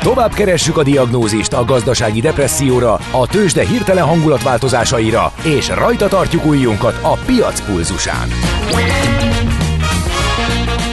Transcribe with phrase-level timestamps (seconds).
[0.00, 6.98] Tovább keressük a diagnózist a gazdasági depresszióra, a tőzsde hirtelen hangulatváltozásaira, és rajta tartjuk ujjunkat
[7.02, 8.28] a piac pulzusán.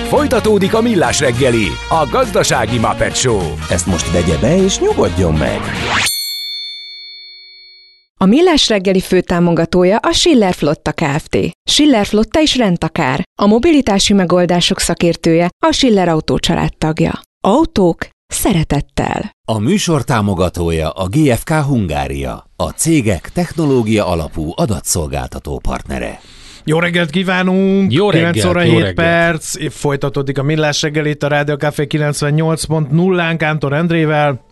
[0.08, 3.42] Folytatódik a millás reggeli, a gazdasági Muppet Show.
[3.70, 5.60] Ezt most vegye be és nyugodjon meg!
[8.26, 11.38] A Millás reggeli főtámogatója a Schiller Flotta Kft.
[11.70, 13.24] Schiller Flotta is rendtakár.
[13.42, 16.38] A mobilitási megoldások szakértője a Schiller Autó
[16.78, 17.22] tagja.
[17.48, 19.32] Autók szeretettel.
[19.48, 26.20] A műsor támogatója a GFK Hungária, a cégek technológia alapú adatszolgáltató partnere.
[26.64, 27.94] Jó reggelt kívánunk!
[27.94, 28.96] Jó reggelt, 9 óra jó 7 reggelt.
[28.96, 34.44] perc, folytatódik a Millás reggel itt a Rádió Café 98.0-án Kántor Endrével.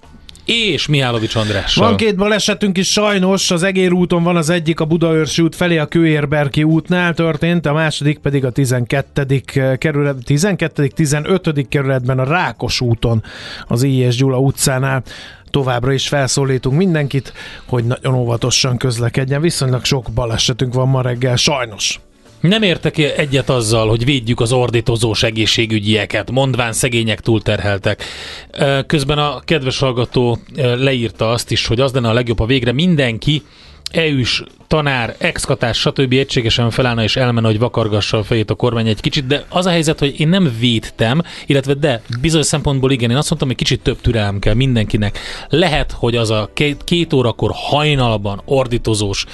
[0.45, 1.87] És Mihálovics Andrással.
[1.87, 5.77] Van két balesetünk is sajnos, az Egér úton van az egyik a Budaörsi út felé
[5.77, 9.41] a Kőérberki útnál történt, a második pedig a 12.
[9.77, 10.87] kerület, 12.
[10.87, 11.67] 15.
[11.69, 13.23] kerületben a Rákos úton
[13.67, 14.15] az I.S.
[14.15, 15.03] Gyula utcánál.
[15.49, 17.33] Továbbra is felszólítunk mindenkit,
[17.65, 19.41] hogy nagyon óvatosan közlekedjen.
[19.41, 21.99] Viszonylag sok balesetünk van ma reggel, sajnos.
[22.43, 28.03] Nem értek egyet azzal, hogy védjük az ordítozós egészségügyieket, mondván szegények túlterheltek.
[28.51, 32.45] Ö, Közben a kedves hallgató ö, leírta azt is, hogy az lenne a legjobb, ha
[32.45, 33.43] végre mindenki
[33.91, 36.13] EU-s tanár, exkatás, stb.
[36.13, 39.69] egységesen felállna és elmenne, hogy vakargassa a fejét a kormány egy kicsit, de az a
[39.69, 43.81] helyzet, hogy én nem védtem, illetve de bizonyos szempontból igen, én azt mondtam, hogy kicsit
[43.81, 45.19] több türelem kell mindenkinek.
[45.49, 49.25] Lehet, hogy az a két, két órakor hajnalban ordítozós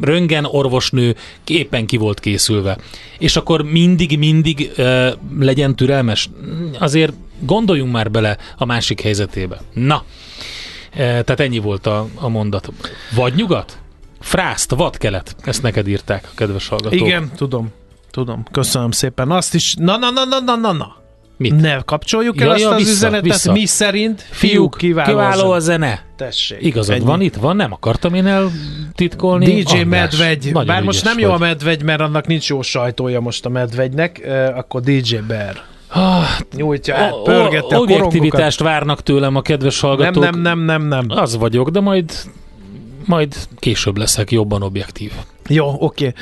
[0.00, 2.78] röngen orvosnő éppen ki volt készülve.
[3.18, 4.70] És akkor mindig-mindig
[5.38, 6.30] legyen türelmes.
[6.78, 9.60] Azért gondoljunk már bele a másik helyzetébe.
[9.72, 10.04] Na,
[10.94, 12.72] tehát ennyi volt a, a mondat.
[13.14, 13.78] Vagy nyugat?
[14.20, 15.36] Frászt, vadkelet.
[15.44, 17.00] Ezt neked írták a kedves hallgatók.
[17.00, 17.68] Igen, tudom.
[18.10, 19.30] Tudom, köszönöm szépen.
[19.30, 20.96] Azt is, na na na na na na na.
[21.38, 21.60] Mit?
[21.60, 23.52] Ne kapcsoljuk el Ja, azt ja, az vissza, üzenetet, vissza.
[23.52, 26.04] mi szerint fiúk, kiváló, kiváló a zene.
[26.16, 26.58] Tessék.
[26.62, 27.04] Igazad Ennyi.
[27.04, 29.44] van, itt van, nem akartam én eltitkolni.
[29.62, 31.40] DJ András, Medvegy, bár most nem jó a vagy.
[31.40, 36.22] medvegy, mert annak nincs jó sajtója most a medvegynek, eh, akkor DJ Bear Ah,
[36.56, 37.80] nyújtja át, pörgette a korongokat.
[37.80, 40.22] Objektivitást várnak tőlem a kedves Nem, hallgatók.
[40.22, 41.04] nem, nem, nem, nem.
[41.08, 42.12] Az vagyok, de majd
[43.08, 45.12] majd később leszek jobban objektív.
[45.48, 46.12] Jó, oké.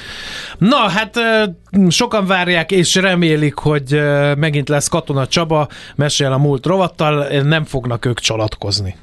[0.59, 1.19] Na, hát
[1.89, 4.01] sokan várják és remélik, hogy
[4.37, 8.97] megint lesz Katona Csaba, mesél a múlt rovattal, nem fognak ők csalatkozni.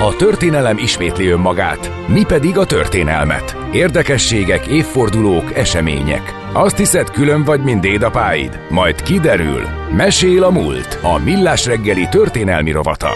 [0.00, 3.56] A történelem ismétli önmagát, mi pedig a történelmet.
[3.72, 6.34] Érdekességek, évfordulók, események.
[6.52, 8.58] Azt hiszed, külön vagy, mint dédapáid?
[8.70, 9.62] Majd kiderül.
[9.96, 10.98] Mesél a múlt.
[11.02, 13.10] A Millás reggeli történelmi rovata.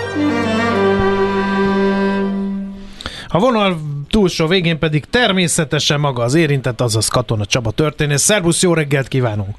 [3.28, 3.80] A vonal
[4.10, 8.22] túlsó végén pedig természetesen maga az érintett, azaz Katona Csaba történész.
[8.22, 9.56] Szervusz, jó reggelt kívánunk!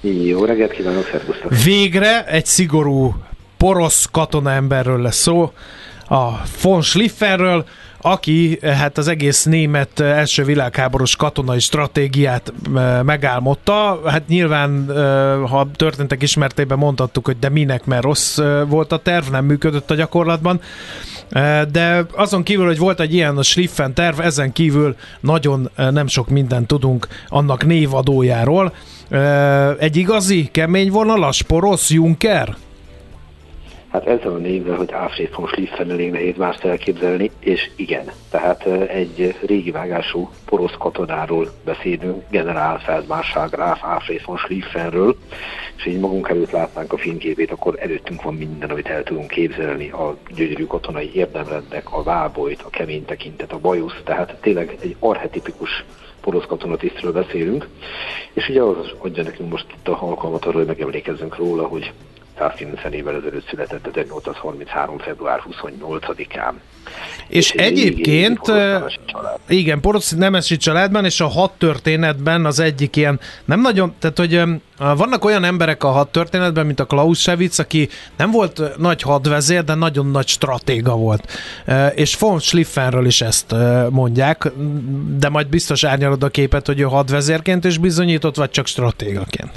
[0.00, 1.54] Jó reggelt kívánok, szervusztok!
[1.64, 3.14] Végre egy szigorú
[3.56, 5.52] porosz katona emberről lesz szó,
[6.08, 6.28] a
[6.62, 7.64] von Schlifferről,
[8.00, 14.00] aki hát az egész német első világháborús katonai stratégiát eh, megálmodta.
[14.06, 14.96] Hát nyilván, eh,
[15.48, 19.90] ha történtek ismertében mondhattuk, hogy de minek, mert rossz eh, volt a terv, nem működött
[19.90, 20.60] a gyakorlatban.
[21.70, 26.28] De azon kívül, hogy volt egy ilyen a Schliffen terv, ezen kívül nagyon nem sok
[26.28, 28.72] mindent tudunk annak névadójáról.
[29.78, 32.56] Egy igazi, kemény vonalas, porosz Juncker?
[33.90, 38.66] Hát ezzel a névvel, hogy Alfred von Schliffen elég nehéz mást elképzelni, és igen, tehát
[38.66, 45.16] ö, egy régi vágású porosz katonáról beszélünk, generál Feldmarschall Graf Alfred von Schliffenről,
[45.76, 49.90] és így magunk előtt látnánk a filmképét, akkor előttünk van minden, amit el tudunk képzelni,
[49.90, 55.84] a gyönyörű katonai érdemrendek, a vábolyt, a kemény tekintet, a bajusz, tehát tényleg egy archetipikus
[56.20, 57.68] porosz katonatisztről beszélünk,
[58.32, 61.92] és ugye az adja nekünk most itt a alkalmat arra, hogy megemlékezzünk róla, hogy
[62.40, 64.98] 190 évvel ezelőtt született 1833.
[64.98, 66.52] február 28-án.
[67.28, 68.40] És régi, egyébként,
[69.48, 74.42] igen, porosz nemesi családban, és a hat történetben az egyik ilyen, nem nagyon, tehát hogy
[74.78, 79.74] vannak olyan emberek a hat történetben, mint a Clausewitz, aki nem volt nagy hadvezér, de
[79.74, 81.32] nagyon nagy stratéga volt.
[81.94, 83.54] És von Schliffenről is ezt
[83.90, 84.52] mondják,
[85.18, 89.50] de majd biztos árnyalod a képet, hogy ő hadvezérként is bizonyított, vagy csak stratégaként.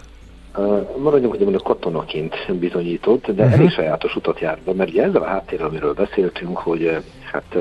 [0.98, 3.54] Maradjunk ugye mondjuk katonaként bizonyított, de Mhm.
[3.54, 6.98] elég sajátos utat járt be, mert ugye ezzel a háttérrel, amiről beszéltünk, hogy
[7.32, 7.56] hát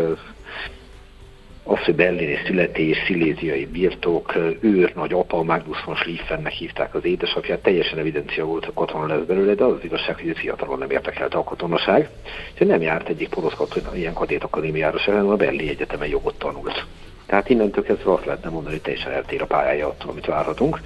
[1.65, 7.99] az, hogy berlini születés, sziléziai birtok, őr, nagyapa, Magnus von Schlieffennek hívták az édesapját, teljesen
[7.99, 11.39] evidencia volt, hogy katona lesz belőle, de az, az igazság, hogy ez fiatalon nem érdekelte
[11.39, 12.09] a katonaság,
[12.55, 16.35] és nem járt egyik porosz katona ilyen kadét akadémiára sem, hanem a Berli Egyetemen jogot
[16.39, 16.85] tanult.
[17.27, 20.81] Tehát innentől kezdve azt lehetne mondani, hogy teljesen eltér a pályája attól, amit várhatunk.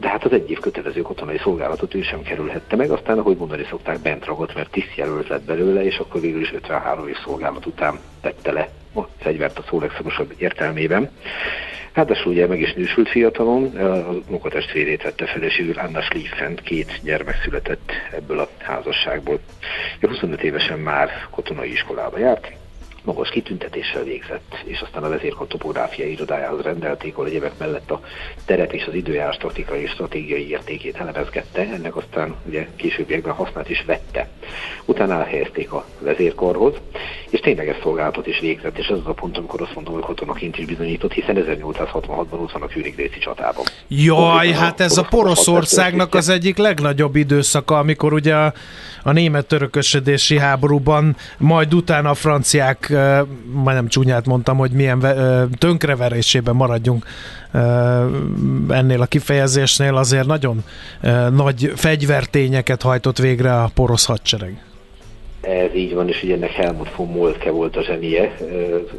[0.00, 3.66] De hát az egy év kötelező katonai szolgálatot ő sem kerülhette meg, aztán ahogy mondani
[3.68, 7.98] szokták, bent ragott, mert tisztjelölt lett belőle, és akkor végül is 53 év szolgálat után
[8.20, 11.10] tette le a fegyvert a szó legszorosabb értelmében.
[11.92, 17.92] Ráadásul ugye meg is nősült fiatalon, a munkatestvérét vette feleségül Anna Schlieffent, két gyermek született
[18.12, 19.40] ebből a házasságból.
[20.00, 22.52] 25 évesen már katonai iskolába járt,
[23.08, 28.00] magas kitüntetéssel végzett, és aztán a vezérkar topográfiai irodájához rendelték, ahol egyébek mellett a
[28.44, 33.84] teret és az időjárás taktikai és stratégiai értékét elemezgette, ennek aztán ugye későbbiekben használt is
[33.86, 34.28] vette.
[34.84, 36.74] Utána elhelyezték a vezérkarhoz,
[37.30, 40.58] és tényleges szolgálatot is végzett, és ez az a pont, amikor azt mondom, hogy katonaként
[40.58, 43.64] is bizonyított, hiszen 1866-ban ott van a Kürigréci csatában.
[43.88, 48.52] Jaj, hát ez a Poroszországnak az egyik legnagyobb időszaka, amikor ugye a,
[49.02, 52.92] a német törökösödési háborúban, majd utána a franciák
[53.52, 55.04] majdnem csúnyát mondtam, hogy milyen
[55.58, 57.04] tönkreverésében maradjunk
[58.68, 60.64] ennél a kifejezésnél, azért nagyon
[61.30, 64.62] nagy fegyvertényeket hajtott végre a porosz hadsereg.
[65.40, 68.36] Ez így van, és ugye ennek Helmut von Moltke volt a zsenie.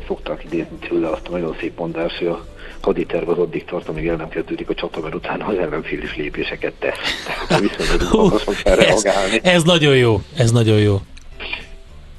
[0.07, 2.45] Szokták idézni tőle azt a nagyon szép mondást, hogy a
[2.81, 6.15] haditerv az addig tart, amíg el nem kezdődik a csata, mert utána az ellenfél is
[6.15, 6.97] lépéseket tesz.
[7.25, 7.61] Tehát
[8.89, 9.05] ez,
[9.41, 11.01] ez nagyon jó, ez nagyon jó.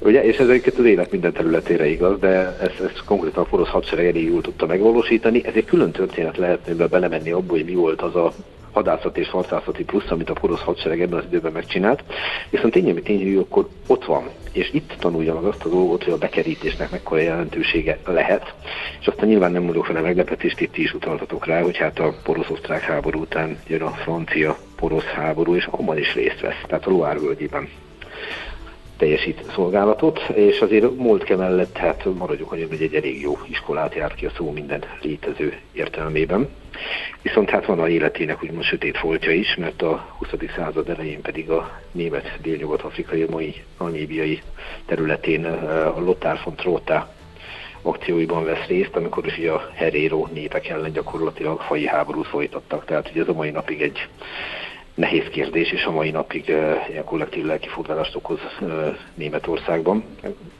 [0.03, 3.69] Ugye, és ez egyébként az élet minden területére igaz, de ezt, ezt konkrétan a porosz
[3.69, 5.45] hadsereg elég jól tudta megvalósítani.
[5.45, 8.31] Ez egy külön történet lehetne belemenni abból, hogy mi volt az a
[8.71, 12.03] hadászat és harcászati plusz, amit a porosz hadsereg ebben az időben megcsinált.
[12.49, 16.03] Viszont tény, ami tény, hogy akkor ott van, és itt tanulja meg azt a dolgot,
[16.03, 18.53] hogy a bekerítésnek mekkora jelentősége lehet,
[19.01, 22.13] és aztán nyilván nem mondok fel a meglepetést, itt is utaltatok rá, hogy hát a
[22.23, 27.19] porosz-osztrák háború után jön a francia-porosz háború, és abban is részt vesz, tehát a Loire
[27.19, 27.69] völgyében
[29.01, 34.15] teljesít szolgálatot, és azért Moltke mellett, hát maradjuk annyi, hogy egy elég jó iskolát járt
[34.15, 36.49] ki a szó minden létező értelmében.
[37.21, 40.29] Viszont hát van a életének úgymond sötét foltja is, mert a 20.
[40.55, 44.41] század elején pedig a német délnyugat-afrikai, mai namíbiai
[44.85, 47.13] területén a Lothar von Trotha
[47.81, 52.85] akcióiban vesz részt, amikor is ugye a herero népek ellen gyakorlatilag fai háborút folytattak.
[52.85, 54.07] Tehát ugye ez a mai napig egy
[54.95, 60.03] nehéz kérdés, és a mai napig uh, ilyen kollektív lelkifurdalást okoz uh, Németországban.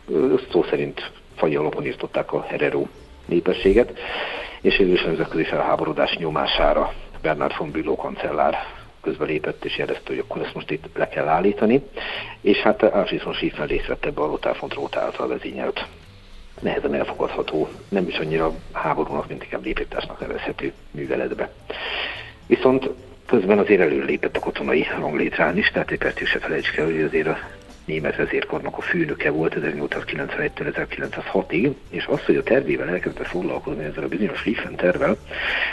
[0.07, 2.85] Uh, szó szerint fai alapon írtották a Herero
[3.25, 3.99] népességet,
[4.61, 8.55] és a nemzetközi felháborodás nyomására Bernard von Bülow kancellár
[9.01, 11.81] közbelépett és jelezte, hogy akkor ezt most itt le kell állítani,
[12.41, 15.87] és hát Alfred von Schieffen részt vett ebbe a Lothar von Trotha által vezényelt
[16.59, 21.51] nehezen elfogadható, nem is annyira háborúnak, mint inkább lépításnak nevezhető műveletbe.
[22.47, 22.89] Viszont
[23.31, 27.27] Közben azért előlépett a katonai ranglétrán is, tehát egy percig se felejtsük el, hogy azért
[27.27, 27.37] a
[27.85, 34.03] német vezérkarnak a főnöke volt 1891-től 1906-ig, és az, hogy a tervével elkezdett foglalkozni ezzel
[34.03, 35.17] a bizonyos Schlieffen tervel,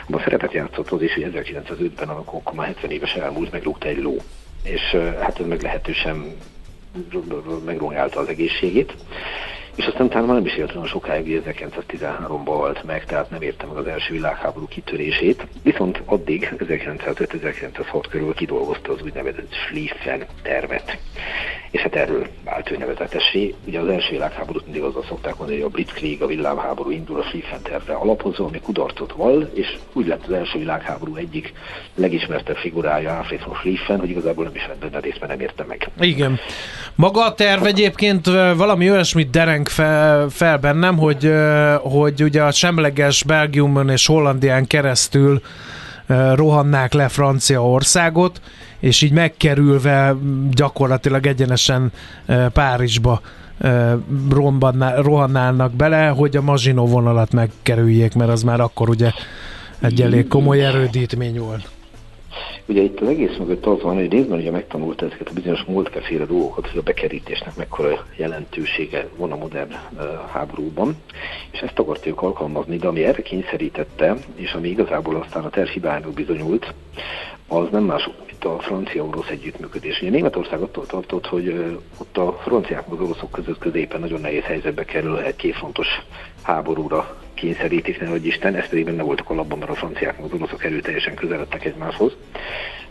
[0.06, 4.16] abban szerepet játszott az is, hogy 1905-ben, amikor már 70 éves elmúlt, megrúgta egy ló.
[4.62, 6.36] És hát ez meglehetősen
[7.64, 8.94] megrongálta az egészségét.
[9.78, 13.66] És aztán utána már nem is élt olyan sokáig, 1913-ban halt meg, tehát nem érte
[13.66, 15.46] meg az első világháború kitörését.
[15.62, 20.98] Viszont addig, 1905-1906 körül kidolgozta az úgynevezett Schlieffen tervet.
[21.70, 23.54] És hát erről vált ő nevezetessé.
[23.66, 27.22] Ugye az első világháborút mindig azzal szokták mondani, hogy a Blitzkrieg, a villámháború indul a
[27.22, 31.52] Schlieffen tervre alapozva, ami kudarcot val, és úgy lett az első világháború egyik
[31.94, 35.88] legismertebb figurája Alfred von Schlieffen, hogy igazából nem is vett benne részben nem érte meg.
[36.00, 36.38] Igen.
[36.94, 38.26] Maga a terv egyébként
[38.56, 41.32] valami olyasmit dereng fel, fel bennem, hogy,
[41.82, 45.40] hogy ugye a semleges Belgiumon és Hollandián keresztül
[46.34, 48.40] rohannák le Franciaországot,
[48.80, 50.16] és így megkerülve
[50.50, 51.92] gyakorlatilag egyenesen
[52.52, 53.20] Párizsba
[54.96, 59.10] rohannálnak bele, hogy a Mazsinó vonalat megkerüljék, mert az már akkor ugye
[59.80, 61.68] egy elég komoly erődítmény volt.
[62.66, 66.24] Ugye itt az egész mögött az van, hogy részben ugye megtanult ezeket a bizonyos múltkeféle
[66.24, 70.96] dolgokat, hogy a bekerítésnek mekkora jelentősége van a modern uh, háborúban,
[71.50, 75.68] és ezt akarták alkalmazni, de ami erre kényszerítette, és ami igazából aztán a terv
[76.14, 76.74] bizonyult,
[77.48, 80.00] az nem más, mint a francia-orosz együttműködés.
[80.00, 84.84] Ugye Németország attól tartott, hogy ott a franciák az oroszok között középen nagyon nehéz helyzetbe
[84.84, 85.86] kerül egy két fontos
[86.42, 90.64] háborúra kényszerítik, nehogy Isten, ez pedig benne voltak a labban, mert a franciák az oroszok
[90.64, 92.12] erőteljesen közeledtek egymáshoz.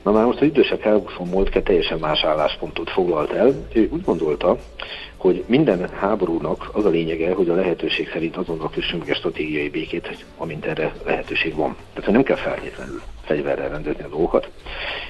[0.03, 3.53] Na már most az idősebb Helmut von Moltke teljesen más álláspontot foglalt el.
[3.73, 4.57] Ő úgy gondolta,
[5.17, 10.25] hogy minden háborúnak az a lényege, hogy a lehetőség szerint azonnal kössünk a stratégiai békét,
[10.37, 11.75] amint erre lehetőség van.
[11.89, 14.49] Tehát hogy nem kell feltétlenül fegyverrel rendezni a dolgokat.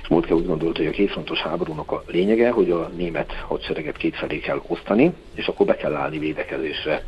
[0.02, 4.40] És Moltke úgy gondolta, hogy a kétfrontos háborúnak a lényege, hogy a német hadsereget kétfelé
[4.40, 7.04] kell osztani, és akkor be kell állni védekezésre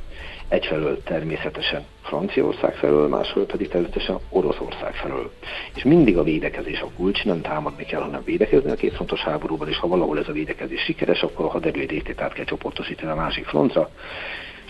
[0.50, 5.32] egyfelől természetesen Franciaország felől, másfelől pedig természetesen Oroszország felől.
[5.76, 9.68] És mindig a védekezés a kulcs, nem támadni kell, hanem védekezni a két fontos háborúban,
[9.68, 13.46] és ha valahol ez a védekezés sikeres, akkor a haderő át kell csoportosítani a másik
[13.46, 13.90] frontra,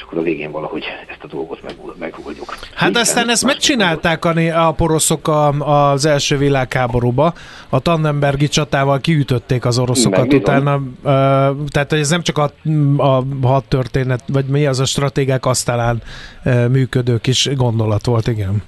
[0.10, 2.56] akkor a végén valahogy ezt a dolgot meg, megoldjuk.
[2.74, 5.48] Hát Így aztán ezt megcsinálták a, a poroszok a,
[5.92, 7.34] az első világháborúba.
[7.70, 10.40] A Tannenbergi csatával kiütötték az oroszokat Megmondom.
[10.40, 10.76] utána.
[10.76, 12.52] Uh, tehát ez nem csak a,
[12.98, 16.02] a hadtörténet, vagy mi az a stratégák asztalán
[16.46, 18.64] uh, működő kis gondolat volt, igen.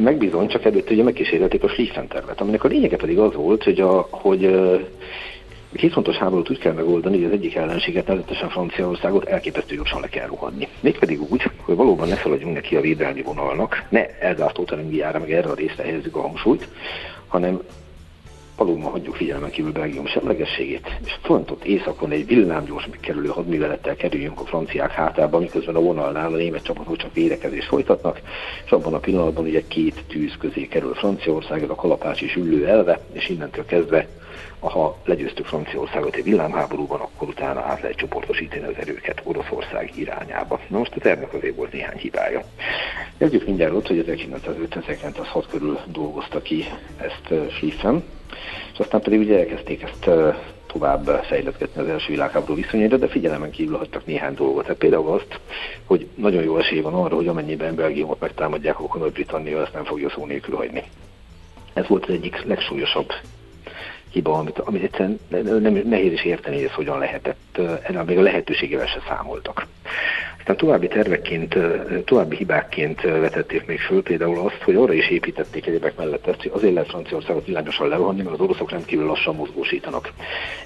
[0.00, 3.80] Megbizony, csak előtt ugye megkísérelték a Schlieffen tervet, aminek a lényege pedig az volt, hogy,
[3.80, 4.44] a, hogy
[5.72, 10.00] uh, Két fontos háborút úgy kell megoldani, hogy az egyik ellenséget, nevezetesen Franciaországot elképesztő gyorsan
[10.00, 10.68] le kell rohadni.
[10.80, 15.48] Mégpedig úgy, hogy valóban ne szaladjunk neki a védelmi vonalnak, ne elzártó terengiára, meg erre
[15.48, 16.68] a részre helyezzük a hangsúlyt,
[17.26, 17.60] hanem
[18.56, 24.44] valóban hagyjuk figyelmen kívül Belgium semlegességét, és fontos északon egy villámgyors megkerülő hadművelettel kerüljünk a
[24.44, 28.20] franciák hátába, miközben a vonalnál a német csapatok csak védekezést folytatnak,
[28.64, 32.66] és abban a pillanatban ugye két tűz közé kerül Franciaország, ez a kalapács és üllő
[32.66, 34.06] elve, és innentől kezdve
[34.60, 40.60] ha legyőztük Franciaországot egy villámháborúban, akkor utána át lehet csoportosítani az erőket Oroszország irányába.
[40.68, 42.42] Na most a tervnek azért volt néhány hibája.
[43.18, 46.64] Kezdjük mindjárt ott, hogy 1950-1906 körül dolgozta ki
[46.96, 48.04] ezt Schlieffen,
[48.72, 50.10] és aztán pedig ugye elkezdték ezt
[50.66, 54.62] tovább fejleszgetni az első világháború viszonyaira, de figyelemen kívül hagytak néhány dolgot.
[54.62, 55.40] Tehát például azt,
[55.84, 60.10] hogy nagyon jó esély van arra, hogy amennyiben Belgiumot megtámadják, akkor Nagy-Britannia ezt nem fogja
[60.10, 60.82] szó nélkül hagyni.
[61.74, 63.12] Ez volt az egyik legsúlyosabb
[64.10, 65.18] hiba, amit, amit egyszerűen
[65.62, 69.66] nem, nehéz is érteni, hogy ez hogyan lehetett, ennél még a lehetőségével se számoltak.
[70.48, 71.56] Aztán további tervekként,
[72.04, 76.50] további hibákként vetették még föl például azt, hogy arra is építették egyebek mellett ezt, hogy
[76.54, 80.12] azért lehet Franciaországot világosan lerohanni, mert az oroszok rendkívül lassan mozgósítanak.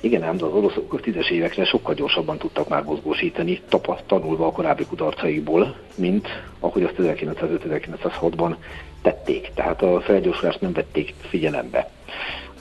[0.00, 4.46] Igen, ám, de az oroszok a tízes évekre sokkal gyorsabban tudtak már mozgósítani, tapa, tanulva
[4.46, 6.28] a korábbi kudarcaikból, mint
[6.60, 8.54] ahogy azt 1905-1906-ban
[9.02, 9.50] tették.
[9.54, 11.90] Tehát a felgyorsulást nem vették figyelembe.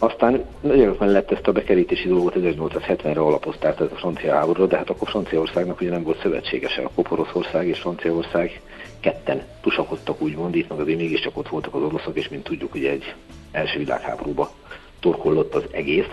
[0.03, 4.89] Aztán nagyon mellett ezt a bekerítési dolgot 1870-re alapozták, ez a francia háborúra, de hát
[4.89, 8.62] akkor Franciaországnak ugye nem volt szövetségese, akkor Oroszország és Franciaország
[9.00, 12.89] ketten tusakodtak úgymond, itt meg azért mégiscsak ott voltak az oroszok, és mint tudjuk, ugye
[12.89, 13.13] egy
[13.51, 14.51] első világháborúba
[15.00, 16.10] torkollott az egész.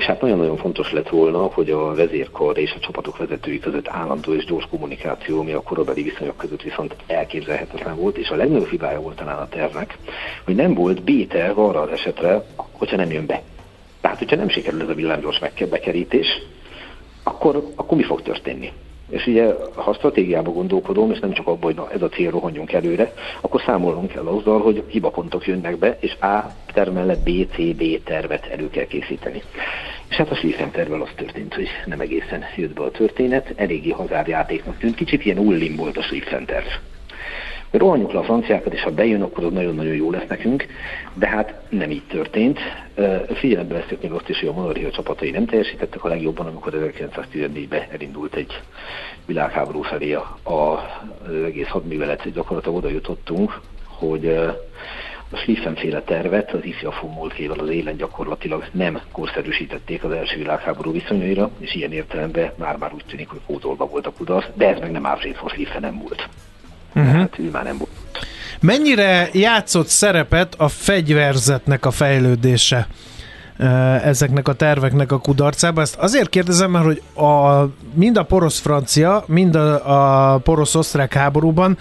[0.00, 4.34] És hát nagyon-nagyon fontos lett volna, hogy a vezérkar és a csapatok vezetői között állandó
[4.34, 9.00] és gyors kommunikáció, ami a korabeli viszonyok között viszont elképzelhetetlen volt, és a legnagyobb hibája
[9.00, 9.98] volt talán a tervnek,
[10.44, 13.42] hogy nem volt B-terv arra az esetre, hogyha nem jön be.
[14.00, 15.40] Tehát, hogyha nem sikerül ez a villámgyors
[15.70, 16.26] bekerítés,
[17.22, 18.72] akkor, akkor mi fog történni?
[19.10, 22.72] És ugye, ha stratégiába gondolkodom, és nem csak abban, hogy na, ez a cél, rohanjunk
[22.72, 27.56] előre, akkor számolnunk kell azzal, hogy hibapontok jönnek be, és A terv mellett B, C,
[27.76, 29.42] B tervet elő kell készíteni.
[30.08, 33.90] És hát a Schlieffen tervvel az történt, hogy nem egészen jött be a történet, eléggé
[33.90, 36.66] hazárjátéknak tűnt, kicsit ilyen ullim volt a Schlieffen terv
[37.70, 40.66] rohanjuk le a franciákat, és ha bejön, akkor az nagyon-nagyon jó lesz nekünk,
[41.14, 42.58] de hát nem így történt.
[43.34, 47.82] Figyelembe veszük még azt is, hogy a monarchia csapatai nem teljesítettek a legjobban, amikor 1914-ben
[47.90, 48.60] elindult egy
[49.26, 50.12] világháború felé
[50.42, 50.78] az
[51.44, 54.26] egész hadművelet, gyakorlatilag oda jutottunk, hogy
[55.32, 61.50] a Schlieffen-féle tervet az ifjafó múltkével az élen gyakorlatilag nem korszerűsítették az első világháború viszonyaira,
[61.58, 65.04] és ilyen értelemben már-már úgy tűnik, hogy kódolva volt a kudarc, de ez meg nem
[65.04, 66.28] Alfred von Schlieffen nem volt
[66.94, 67.12] uh-huh.
[67.12, 67.90] hát ő már nem volt.
[68.60, 72.86] Mennyire játszott szerepet a fegyverzetnek a fejlődése
[74.02, 75.82] ezeknek a terveknek a kudarcában?
[75.82, 81.78] Ezt azért kérdezem, mert hogy a, mind a porosz-francia, mind a, a porosz-osztrák háborúban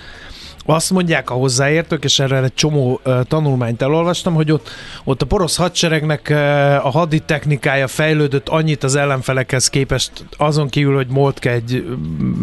[0.65, 4.69] azt mondják a hozzáértők, és erre egy csomó uh, tanulmányt elolvastam, hogy ott,
[5.03, 10.95] ott a porosz hadseregnek uh, a hadi technikája fejlődött annyit az ellenfelekhez képest, azon kívül,
[10.95, 11.97] hogy Moltke egy,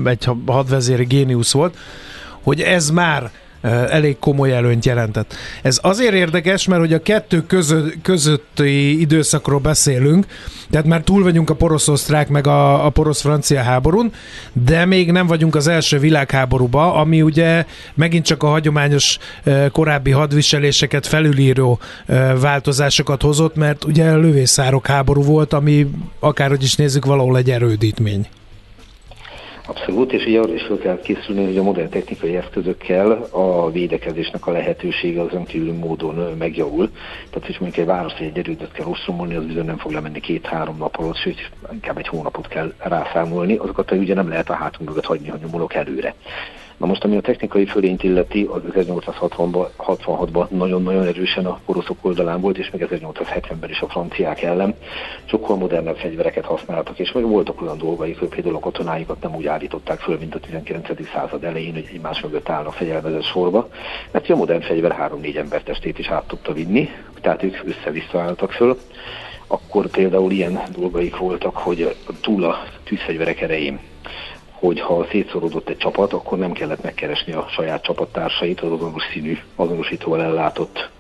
[0.04, 1.76] egy hadvezéri géniusz volt,
[2.46, 3.30] hogy ez már
[3.90, 5.34] elég komoly előnyt jelentett.
[5.62, 10.26] Ez azért érdekes, mert hogy a kettő közö, közötti időszakról beszélünk,
[10.70, 14.12] tehát már túl vagyunk a porosz-osztrák meg a, a porosz-francia háborún,
[14.52, 19.18] de még nem vagyunk az első világháborúba, ami ugye megint csak a hagyományos
[19.72, 21.78] korábbi hadviseléseket felülíró
[22.40, 28.26] változásokat hozott, mert ugye a lövészárok háború volt, ami akárhogy is nézzük, valahol egy erődítmény.
[29.68, 34.46] Abszolút, és így arra is fel kell készülni, hogy a modern technikai eszközökkel a védekezésnek
[34.46, 36.90] a lehetősége az önkívül módon megjavul.
[37.30, 40.76] Tehát, hogy mondjuk egy város egy erődöt kell ostromolni, az bizony nem fog lemenni két-három
[40.76, 43.56] nap alatt, sőt, inkább egy hónapot kell rászámolni.
[43.56, 46.14] Azokat ugye nem lehet a hátunk mögött hagyni, ha nyomulok előre.
[46.76, 52.58] Na most, ami a technikai fölényt illeti, az 1866-ban nagyon-nagyon erősen a poroszok oldalán volt,
[52.58, 54.74] és még 1870-ben is a franciák ellen.
[55.24, 59.46] Sokkal modernebb fegyvereket használtak, és meg voltak olyan dolgai, hogy például a katonáikat nem úgy
[59.46, 61.08] állították föl, mint a 19.
[61.14, 63.68] század elején, hogy egymás mögött állnak fegyelmezett sorba,
[64.10, 66.88] mert a modern fegyver három-négy ember testét is át tudta vinni,
[67.20, 68.78] tehát ők össze-vissza álltak föl
[69.46, 73.80] akkor például ilyen dolgaik voltak, hogy túl a tűzfegyverek erején
[74.66, 79.38] hogy ha szétszorodott egy csapat, akkor nem kellett megkeresni a saját csapattársait, az azonos színű,
[79.54, 80.90] azonosítóval ellátott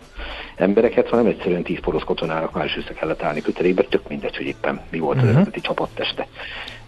[0.56, 4.46] embereket, hanem egyszerűen tíz porosz katonának már is össze kellett állni kötelékbe, tök mindegy, hogy
[4.46, 5.30] éppen mi volt uh-huh.
[5.30, 6.26] az eredeti csapatteste.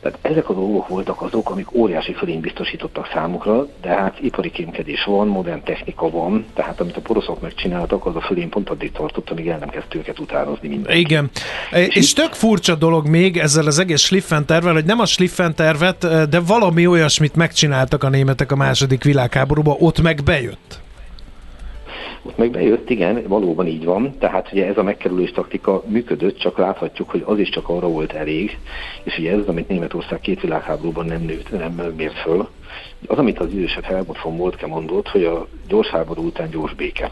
[0.00, 5.04] Tehát ezek a dolgok voltak azok, amik óriási fölény biztosítottak számukra, de hát ipari kémkedés
[5.04, 9.30] van, modern technika van, tehát amit a poroszok megcsináltak, az a fölény pont addig tartott,
[9.30, 10.98] amíg el nem kezdte őket utánozni mindenki.
[10.98, 11.30] Igen.
[11.70, 15.54] És, és tök furcsa dolog még ezzel az egész Schliffen tervel, hogy nem a Schliffen
[15.54, 20.80] tervet, de valami olyasmit megcsináltak a németek a második világháborúban, ott meg bejött.
[22.22, 24.18] Ott meg bejött, igen, valóban így van.
[24.18, 28.12] Tehát ugye ez a megkerülés taktika működött, csak láthatjuk, hogy az is csak arra volt
[28.12, 28.58] elég,
[29.02, 32.48] és ugye ez, amit Németország két világháborúban nem nőtt, nem mért föl,
[33.06, 37.10] az, amit az idősebb Helmut von Moltke mondott, hogy a gyors háború után gyors béke.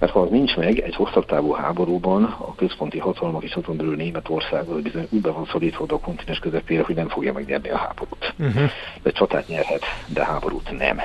[0.00, 3.96] Mert ha az nincs meg, egy hosszabb távú háborúban a központi hatalmak és azon belül
[3.96, 7.76] Németország az bizony úgy be van szorítva a kontinens közepére, hogy nem fogja megnyerni a
[7.76, 8.34] háborút.
[8.38, 8.70] Uh-huh.
[9.02, 11.00] De csatát nyerhet, de háborút nem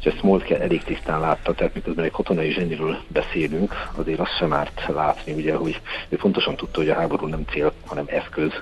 [0.00, 4.52] és ezt Moltke elég tisztán látta, tehát miközben egy katonai zseniről beszélünk, azért azt sem
[4.52, 8.52] árt látni, ugye, hogy ő pontosan tudta, hogy a háború nem cél, hanem eszköz,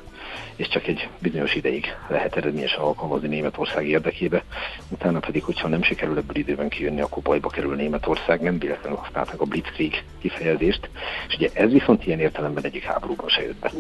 [0.57, 4.45] és csak egy bizonyos ideig lehet eredményesen alkalmazni Németország érdekébe.
[4.89, 8.41] Utána pedig, hogyha nem sikerül ebből időben kijönni, akkor bajba kerül Németország.
[8.41, 10.89] Nem véletlenül használták a Blitzkrieg kifejezést,
[11.29, 13.71] és ugye ez viszont ilyen értelemben egyik háborúban se jött be.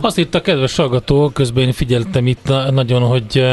[0.00, 3.46] Azt itt a kedves hallgató, közben én figyeltem itt nagyon, hogy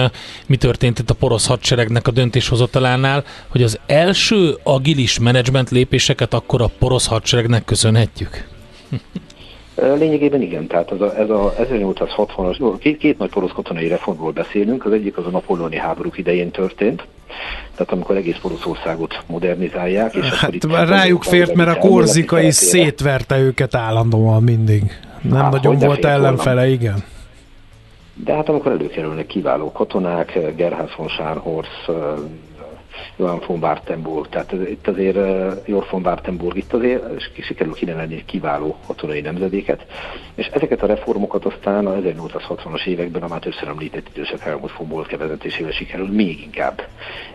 [0.46, 6.62] mi történt itt a porosz hadseregnek a döntéshozatalánál, hogy az első agilis menedzsment lépéseket akkor
[6.62, 8.48] a porosz hadseregnek köszönhetjük.
[9.82, 14.86] Lényegében igen, tehát ez a, ez a 1860-as, két, két nagy porosz katonai reformról beszélünk,
[14.86, 17.06] az egyik az a napolóni háborúk idején történt,
[17.76, 20.14] tehát amikor egész Poroszországot modernizálják.
[20.14, 24.84] És hát itt rájuk fért, mert a korzikai szétverte őket állandóan mindig.
[25.22, 26.72] Nem hát, nagyon volt ellenfele, volna.
[26.72, 27.04] igen.
[28.14, 31.92] De hát amikor előkerülnek kiváló katonák, Gerhard von Scharnhorst,
[33.16, 35.18] Johan von Wartenburg, tehát itt azért
[35.68, 37.04] Jor von Wartenburg, itt azért
[37.42, 39.86] sikerül kinevelni egy kiváló katonai nemzedéket,
[40.36, 44.88] és ezeket a reformokat aztán a 1860-as években a már többször említett időszak Helmut von
[44.88, 46.82] Moltke vezetésével sikerül még inkább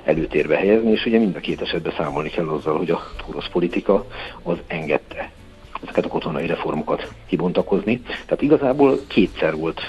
[0.04, 4.06] előtérbe helyezni, és ugye mind a két esetben számolni kell azzal, hogy a orosz politika
[4.42, 5.30] az engedte
[5.82, 8.00] ezeket a katonai reformokat kibontakozni.
[8.00, 9.80] Tehát igazából kétszer volt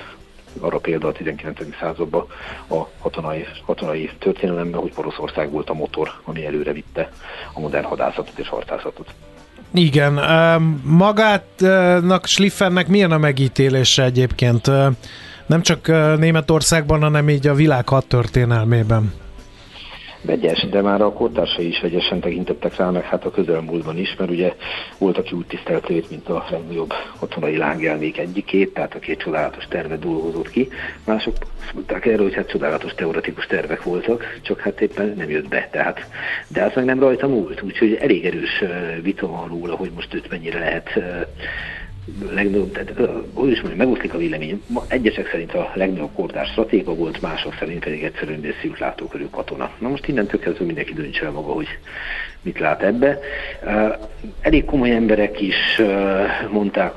[0.60, 1.60] arra példa a 19.
[1.80, 2.26] században
[2.68, 7.12] a katonai, katonai történelemben, hogy Poroszország volt a motor, ami előre vitte
[7.54, 9.14] a modern hadászatot és harcászatot.
[9.74, 10.14] Igen,
[10.84, 14.72] magának Schliffennek milyen a megítélése egyébként?
[15.46, 15.88] Nem csak
[16.18, 19.14] Németországban, hanem így a világ hadtörténelmében
[20.24, 24.32] vegyes, de már a kortársai is vegyesen tekintettek rá, meg hát a közelmúltban is, mert
[24.32, 24.54] ugye
[24.98, 29.66] volt, aki úgy tisztelte őt, mint a legnagyobb katonai lángjelmék egyikét, tehát a két csodálatos
[29.70, 30.68] tervet dolgozott ki.
[31.06, 31.36] Mások
[31.74, 35.68] mondták erről, hogy hát csodálatos teoretikus tervek voltak, csak hát éppen nem jött be.
[35.72, 36.08] Tehát,
[36.48, 38.64] de az meg nem rajta múlt, úgyhogy elég erős
[39.02, 41.00] vita van róla, hogy most őt mennyire lehet
[42.34, 44.62] legnagyobb, tehát úgy is mondja, megoszlik a vélemény.
[44.88, 49.72] Egyesek szerint a legnagyobb kordás stratéga volt, mások szerint pedig egyszerűen egy szűk látókörű katona.
[49.80, 51.68] Na most innentől kezdve mindenki döntse el maga, hogy
[52.42, 53.20] mit lát ebbe.
[54.42, 55.82] Elég komoly emberek is
[56.52, 56.94] mondták,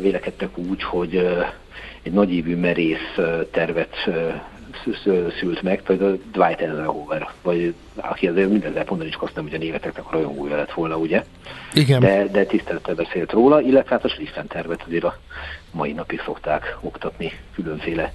[0.00, 1.26] vélekedtek úgy, hogy
[2.02, 3.18] egy nagyívű merész
[3.50, 3.94] tervet
[5.38, 9.54] szült meg, például Dwight Eisenhower, vagy aki azért minden lehet mondani, csak azt nem, hogy
[9.54, 11.24] a németeknek a rajongója lett volna, ugye?
[11.72, 12.00] Igen.
[12.00, 15.18] De, de tisztelettel beszélt róla, illetve hát a Schlieffen tervet azért a
[15.70, 18.12] mai napig szokták oktatni különféle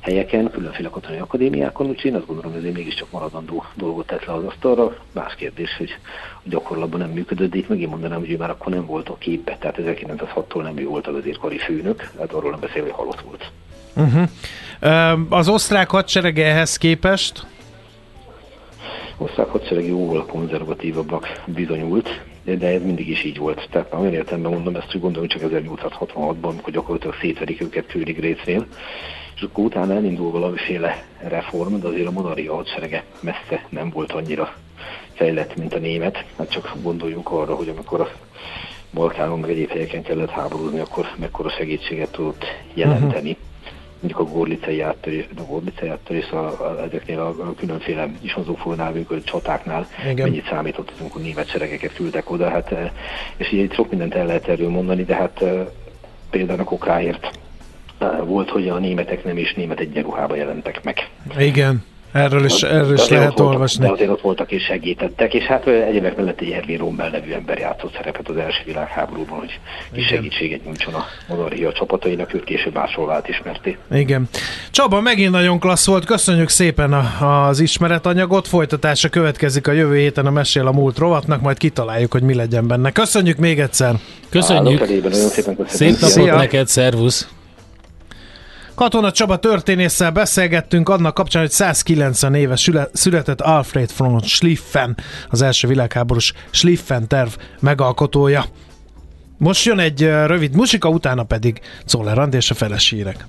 [0.00, 4.32] helyeken, különféle katonai akadémiákon, úgyhogy én azt gondolom, hogy azért mégiscsak maradandó dolgot tett le
[4.32, 4.96] az asztalra.
[5.12, 5.96] Más kérdés, hogy
[6.36, 9.18] a gyakorlatban nem működött, de itt megint mondanám, hogy ő már akkor nem volt a
[9.18, 13.20] képbe, tehát 1906-tól nem ő volt a vezérkari főnök, hát arról nem beszél, hogy halott
[13.20, 13.50] volt.
[13.96, 14.28] Uh-huh.
[15.28, 17.46] Az osztrák hadsereg ehhez képest?
[19.22, 23.68] osztrák hadsereg jóval konzervatívabbak bizonyult, de ez mindig is így volt.
[23.70, 28.66] Tehát olyan értelemben mondom ezt, hogy gondolom csak 1866-ban, amikor gyakorlatilag szétverik őket König részén,
[29.34, 34.54] és akkor utána elindul valamiféle reform, de azért a monarchia hadserege messze nem volt annyira
[35.12, 36.24] fejlett, mint a német.
[36.38, 38.08] Hát csak gondoljunk arra, hogy amikor a
[38.94, 43.30] Balkánon meg egyéb helyeken kellett háborúzni, akkor mekkora segítséget tudott jelenteni.
[43.30, 43.50] Uh-huh
[44.02, 49.14] mondjuk a gorlicei áttörés, a gorlicei áttörés a, a, ezeknél a, a különféle isonzófónál, a
[49.24, 50.28] csatáknál Igen.
[50.28, 52.74] mennyit számított, amikor német seregeket küldtek oda, hát,
[53.36, 55.44] és így sok mindent el lehet erről mondani, de hát
[56.30, 57.38] például a kokáért
[58.24, 61.08] volt, hogy a németek nem is német egyenruhába jelentek meg.
[61.38, 61.84] Igen.
[62.12, 63.86] Erről is, erről is lehet voltak, olvasni.
[63.86, 67.58] De azért ott voltak és segítettek, és hát egyébként mellett egy Ervin Rommel nevű ember
[67.58, 69.60] játszott szerepet az első világháborúban, hogy
[69.92, 73.76] kis segítséget nyújtson a monarchia csapatainak, őt később máshol vált ismerté.
[73.92, 74.28] Igen.
[74.70, 80.26] Csaba, megint nagyon klassz volt, köszönjük szépen a, az ismeretanyagot, folytatása következik a jövő héten
[80.26, 82.90] a Mesél a múlt rovatnak, majd kitaláljuk, hogy mi legyen benne.
[82.90, 83.94] Köszönjük még egyszer!
[84.28, 84.80] Köszönjük!
[84.80, 85.68] Állok, szépen köszönjük.
[85.68, 86.36] Szép napot Szia.
[86.36, 87.28] neked, szervusz!
[88.82, 92.56] Katona Csaba történésszel beszélgettünk annak kapcsán, hogy 190 éve
[92.92, 94.96] született Alfred von Schliffen,
[95.28, 97.28] az első világháborús Schliffen terv
[97.60, 98.44] megalkotója.
[99.38, 103.26] Most jön egy rövid musika, utána pedig Czollerand és a felesírek.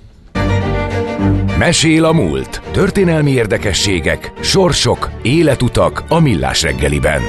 [1.58, 2.62] Mesél a múlt.
[2.72, 7.22] Történelmi érdekességek, sorsok, életutak a millás reggeliben.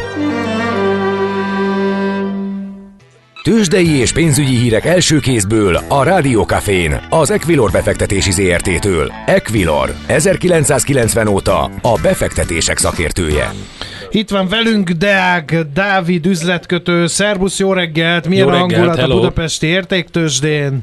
[3.45, 9.13] Tőzsdei és pénzügyi hírek első kézből a Rádiókafén, az Equilor befektetési ZRT-től.
[9.27, 13.51] Equilor, 1990 óta a befektetések szakértője.
[14.11, 17.07] Itt van velünk Deák Dávid üzletkötő.
[17.07, 18.29] Szerbusz, jó reggelt!
[18.29, 19.17] Milyen jó reggelt, hangulat hello.
[19.17, 20.79] a budapesti értéktősdén?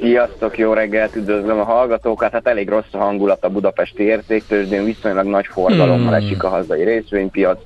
[0.00, 2.32] Sziasztok, jó reggelt, üdvözlöm a hallgatókat.
[2.32, 6.24] Hát elég rossz a hangulat a budapesti értéktősdén, viszonylag nagy forgalommal hmm.
[6.24, 7.58] esik a hazai részvénypiac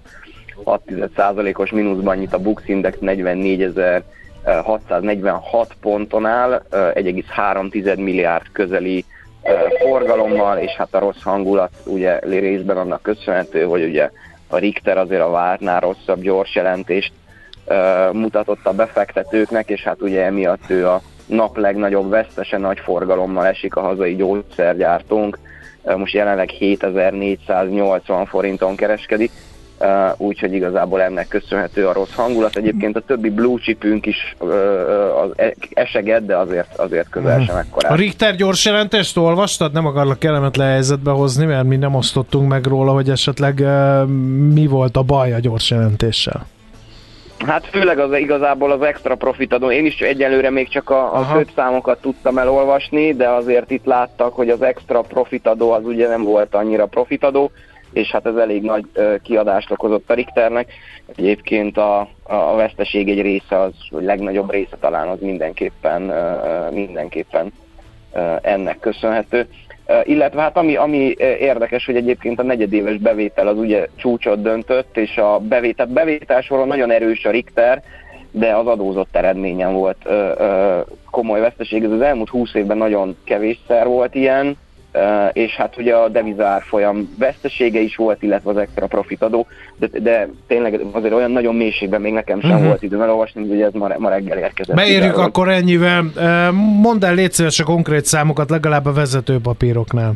[0.64, 9.04] 6%-os mínuszban nyit a Bux Index 44.646 ponton áll, 1,3 milliárd közeli
[9.80, 14.10] forgalommal, és hát a rossz hangulat ugye részben annak köszönhető, hogy ugye
[14.48, 17.12] a Richter azért a várnál rosszabb gyors jelentést
[18.12, 23.76] mutatott a befektetőknek, és hát ugye emiatt ő a nap legnagyobb vesztese nagy forgalommal esik
[23.76, 25.38] a hazai gyógyszergyártónk,
[25.96, 29.30] most jelenleg 7480 forinton kereskedik,
[30.16, 32.56] úgyhogy igazából ennek köszönhető a rossz hangulat.
[32.56, 34.36] Egyébként a többi blue chipünk is
[35.22, 37.88] az e, eseged, de azért, azért közel sem ekkora.
[37.88, 39.72] A Richter gyors jelentést olvastad?
[39.72, 43.64] Nem akarlak kellemetlen helyzetbe hozni, mert mi nem osztottunk meg róla, hogy esetleg
[44.52, 46.46] mi volt a baj a gyors jelentéssel.
[47.46, 49.70] Hát főleg az igazából az extra profitadó.
[49.70, 54.34] Én is egyelőre még csak a, a főbb számokat tudtam elolvasni, de azért itt láttak,
[54.34, 57.50] hogy az extra profitadó az ugye nem volt annyira profitadó
[57.98, 58.84] és hát ez elég nagy
[59.22, 60.72] kiadást okozott a Richternek.
[61.16, 66.02] Egyébként a, a veszteség egy része, az a legnagyobb része talán az mindenképpen,
[66.72, 67.52] mindenképpen
[68.42, 69.48] ennek köszönhető.
[70.04, 75.16] Illetve hát ami, ami érdekes, hogy egyébként a negyedéves bevétel az ugye csúcsot döntött, és
[75.16, 77.82] a bevétel, bevétel soron nagyon erős a Richter,
[78.30, 80.80] de az adózott eredményen volt ö, ö,
[81.10, 81.84] komoly veszteség.
[81.84, 84.56] Ez az elmúlt 20 évben nagyon kevésszer volt ilyen,
[85.32, 89.46] és hát ugye a devizár folyam vesztesége is volt, illetve az extra profitadó,
[89.76, 92.66] de, de tényleg azért olyan nagyon mélységben még nekem sem uh-huh.
[92.66, 94.76] volt időm elolvasni, hogy ez ma, ma reggel érkezett.
[94.76, 96.04] Beérjük akkor ennyivel.
[96.80, 100.12] Mondd el légy szíves a konkrét számokat legalább a vezetőpapíroknál.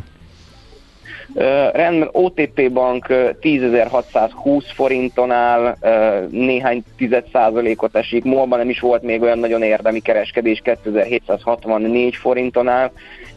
[1.35, 8.69] Uh, rendben, OTP bank uh, 10.620 forinton áll, uh, néhány tized százalékot esik, MOL-ban nem
[8.69, 12.91] is volt még olyan nagyon érdemi kereskedés, 2764 forinton áll,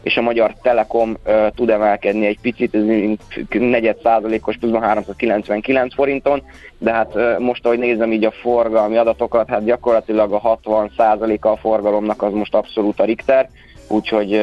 [0.06, 2.82] és a Magyar Telekom uh, tud emelkedni egy picit, ez
[3.48, 6.42] negyed százalékos pluszban 399 forinton,
[6.78, 11.50] de hát uh, most, ahogy nézem így a forgalmi adatokat, hát gyakorlatilag a 60 százaléka
[11.50, 13.48] a forgalomnak az most abszolút a Richter,
[13.88, 14.40] úgyhogy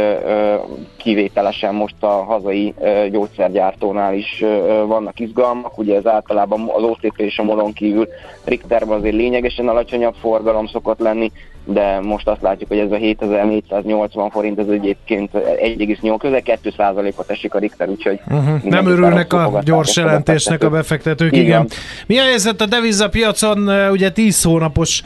[0.97, 2.73] kivételesen most a hazai
[3.09, 4.43] gyógyszergyártónál is
[4.85, 8.07] vannak izgalmak, ugye ez általában az OTP és a Molon kívül
[8.45, 11.31] Richterben azért lényegesen alacsonyabb forgalom szokott lenni,
[11.65, 16.71] de most azt látjuk, hogy ez a 7480 forint, ez egyébként 1,8, közel 2
[17.15, 18.63] ot esik a Richter, úgyhogy uh-huh.
[18.63, 21.45] nem örülnek a gyors jelentésnek a befektetők, igen.
[21.45, 21.67] igen.
[22.07, 23.89] Mi a helyzet a devizapiacon?
[23.91, 25.01] Ugye 10 hónapos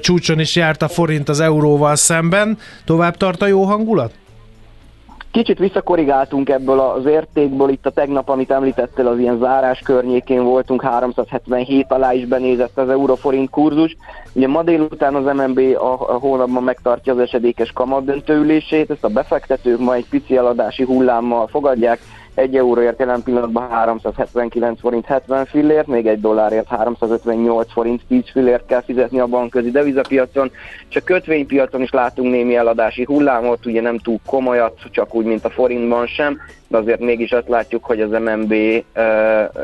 [0.00, 2.58] csúcson is járt a forint az euróval szemben.
[2.84, 4.12] Tovább tart a jó hangulat?
[5.32, 10.82] Kicsit visszakorrigáltunk ebből az értékből, itt a tegnap, amit említettél, az ilyen zárás környékén voltunk,
[10.82, 13.96] 377 alá is benézett az euróforint kurzus.
[14.32, 19.08] Ugye ma délután az MNB a, a hónapban megtartja az esedékes kamat döntőülését, ezt a
[19.08, 22.00] befektetők ma egy pici eladási hullámmal fogadják,
[22.34, 28.66] egy euróért jelen pillanatban 379 forint 70 fillért, még egy dollárért 358 forint 10 fillért
[28.66, 30.50] kell fizetni a bankközi devizapiacon,
[30.88, 35.44] és a kötvénypiacon is látunk némi eladási hullámot, ugye nem túl komolyat, csak úgy, mint
[35.44, 36.38] a forintban sem,
[36.72, 38.54] de azért mégis azt látjuk, hogy az MNB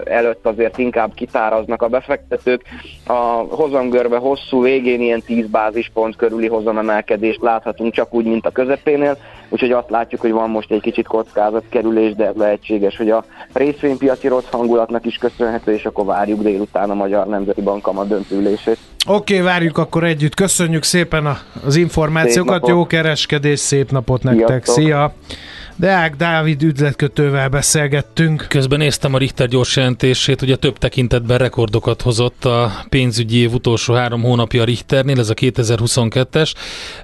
[0.05, 2.63] előtt azért inkább kitáraznak a befektetők.
[3.07, 3.13] A
[3.49, 9.19] hozamgörbe hosszú végén ilyen 10 bázispont körüli hozamemelkedést láthatunk, csak úgy, mint a közepénél,
[9.49, 14.49] úgyhogy azt látjuk, hogy van most egy kicsit kockázatkerülés, de lehetséges, hogy a részvénypiaci rossz
[14.51, 18.79] hangulatnak is köszönhető, és akkor várjuk délután a Magyar Nemzeti Bank kamat döntőülését.
[19.09, 20.35] Oké, okay, várjuk akkor együtt.
[20.35, 21.27] Köszönjük szépen
[21.65, 24.65] az információkat, jó kereskedés, szép napot nektek.
[24.65, 24.75] Sziasztok.
[24.75, 25.13] Szia!
[25.81, 28.47] Deák Dávid üzletkötővel beszélgettünk.
[28.49, 33.95] Közben néztem a Richter gyors jelentését, ugye több tekintetben rekordokat hozott a pénzügyi év utolsó
[33.95, 36.53] három hónapja a Richternél, ez a 2022-es.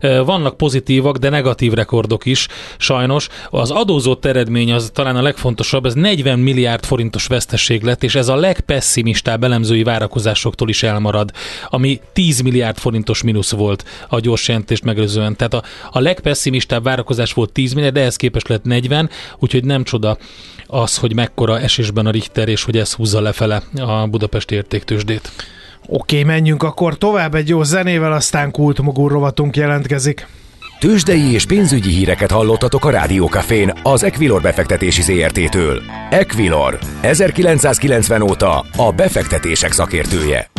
[0.01, 3.29] Vannak pozitívak, de negatív rekordok is, sajnos.
[3.51, 8.29] Az adózott eredmény az talán a legfontosabb, ez 40 milliárd forintos veszteség lett, és ez
[8.29, 11.31] a legpesszimistább elemzői várakozásoktól is elmarad,
[11.69, 15.37] ami 10 milliárd forintos mínusz volt a gyors jelentést megelőzően.
[15.37, 19.85] Tehát a, a legpesszimistább várakozás volt 10 milliárd, de ehhez képest lett 40, úgyhogy nem
[19.85, 20.17] csoda
[20.67, 25.33] az, hogy mekkora esésben a Richter, és hogy ez húzza lefele a budapesti értéktősdét.
[25.87, 30.27] Oké, menjünk akkor tovább egy jó zenével, aztán kultmogul rovatunk jelentkezik.
[30.79, 35.83] Tőzsdei és pénzügyi híreket hallottatok a Rádiókafén az Equilor befektetési ZRT-től.
[36.11, 40.51] Equilor, 1990 óta a befektetések szakértője.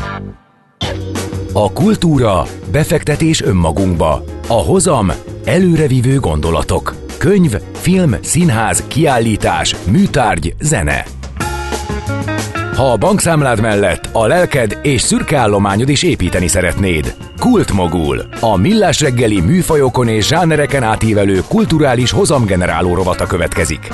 [1.53, 5.11] A kultúra, befektetés önmagunkba, a hozam,
[5.45, 7.04] előrevívő gondolatok.
[7.17, 11.05] Könyv, film, színház, kiállítás, műtárgy, zene.
[12.75, 17.15] Ha a bankszámlád mellett a lelked és szürke állományod is építeni szeretnéd.
[17.39, 18.21] Kultmogul.
[18.39, 23.87] A millás reggeli műfajokon és zsánereken átívelő kulturális hozamgeneráló rovata következik.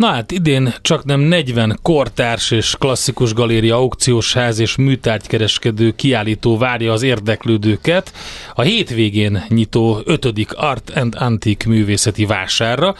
[0.00, 6.58] Na hát idén csak nem 40 kortárs és klasszikus galéria, aukciós ház és műtárgykereskedő kiállító
[6.58, 8.12] várja az érdeklődőket
[8.54, 10.52] a hétvégén nyitó 5.
[10.54, 12.94] Art and Antique művészeti vásárra,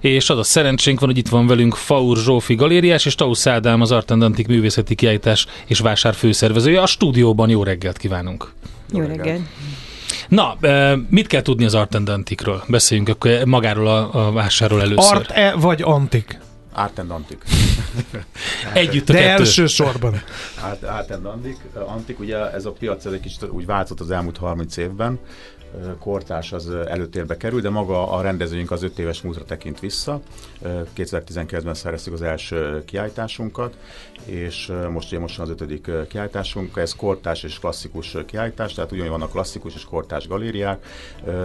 [0.00, 3.80] és az a szerencsénk van, hogy itt van velünk Faur Zsófi galériás és Tausz Ádám
[3.80, 6.82] az Art and Antique művészeti kiállítás és vásár főszervezője.
[6.82, 8.52] A stúdióban jó reggelt kívánunk!
[8.92, 9.40] Jó reggelt!
[10.28, 10.56] Na,
[11.08, 12.62] mit kell tudni az Art and Antique-ről?
[12.68, 15.16] Beszéljünk akkor magáról a, a vásárról először.
[15.16, 16.42] Art-e vagy antik?
[16.74, 17.42] Art and Antik.
[18.72, 19.30] Együtt a De kettő.
[19.30, 20.22] elsősorban.
[20.62, 24.10] Art, Art and Antik, Antik, ugye ez a piac ez egy kicsit úgy változott az
[24.10, 25.18] elmúlt 30 évben
[25.98, 30.20] kortárs az előtérbe kerül, de maga a rendezőink az öt éves múltra tekint vissza.
[30.96, 33.76] 2019-ben szereztük az első kiállításunkat,
[34.24, 36.76] és most ugye most az ötödik kiállításunk.
[36.76, 40.86] Ez kortárs és klasszikus kiállítás, tehát ugyanúgy vannak klasszikus és kortárs galériák.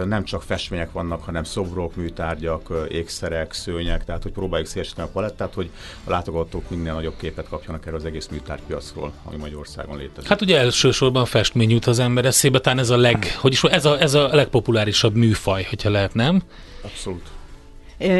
[0.04, 5.54] Nem csak festmények vannak, hanem szobrok, műtárgyak, ékszerek, szőnyek, tehát hogy próbáljuk szélesíteni a palettát,
[5.54, 5.70] hogy
[6.04, 10.28] a látogatók minél nagyobb képet kapjanak erről az egész műtárgypiacról, ami Magyarországon létezik.
[10.28, 13.84] Hát ugye elsősorban festmény jut az ember eszébe, talán ez a leg, hogy is, ez
[13.84, 16.42] a, ez a legpopulárisabb műfaj, hogyha lehet, nem?
[16.82, 17.22] Abszolút.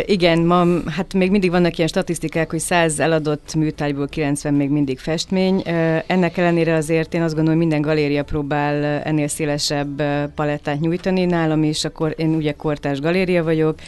[0.07, 4.99] Igen, ma hát még mindig vannak ilyen statisztikák, hogy 100 eladott műtárgyból 90 még mindig
[4.99, 5.63] festmény.
[6.07, 10.03] Ennek ellenére azért én azt gondolom, hogy minden galéria próbál ennél szélesebb
[10.35, 11.25] palettát nyújtani.
[11.25, 13.79] Nálam is, akkor én ugye kortás galéria vagyok,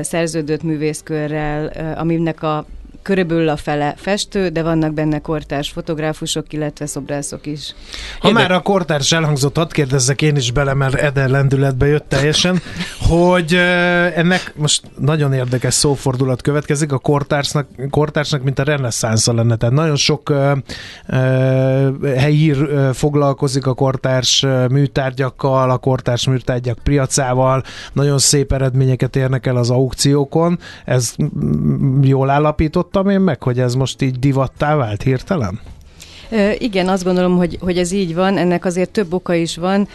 [0.00, 1.66] szerződött művészkörrel,
[1.96, 2.66] aminek a
[3.08, 7.74] körülbelül a fele festő, de vannak benne kortárs fotográfusok, illetve szobrászok is.
[8.20, 12.60] Ha már a kortárs elhangzott, hadd kérdezzek én is bele, mert Eder lendületbe jött teljesen,
[13.08, 13.54] hogy
[14.14, 19.96] ennek most nagyon érdekes szófordulat következik, a kortársnak, kortársnak mint a reneszánsza lenne, tehát nagyon
[19.96, 20.52] sok uh,
[21.08, 22.54] uh, helyi
[22.92, 30.58] foglalkozik a kortárs műtárgyakkal, a kortárs műtárgyak piacával, nagyon szép eredményeket érnek el az aukciókon,
[30.84, 31.14] ez
[32.00, 35.60] jól állapított tudtam én meg, hogy ez most így divattá vált hirtelen?
[36.58, 39.88] Igen, azt gondolom, hogy, hogy ez így van, ennek azért több oka is van.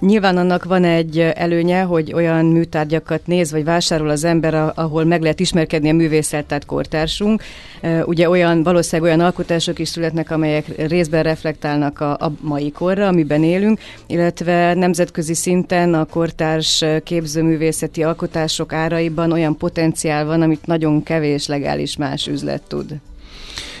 [0.00, 5.22] Nyilván annak van egy előnye, hogy olyan műtárgyakat néz, vagy vásárol az ember, ahol meg
[5.22, 7.42] lehet ismerkedni a művészet, tehát kortársunk.
[8.04, 13.42] Ugye olyan, valószínűleg olyan alkotások is születnek, amelyek részben reflektálnak a, a mai korra, amiben
[13.44, 21.46] élünk, illetve nemzetközi szinten a kortárs képzőművészeti alkotások áraiban olyan potenciál van, amit nagyon kevés
[21.46, 22.94] legális más üzlet tud.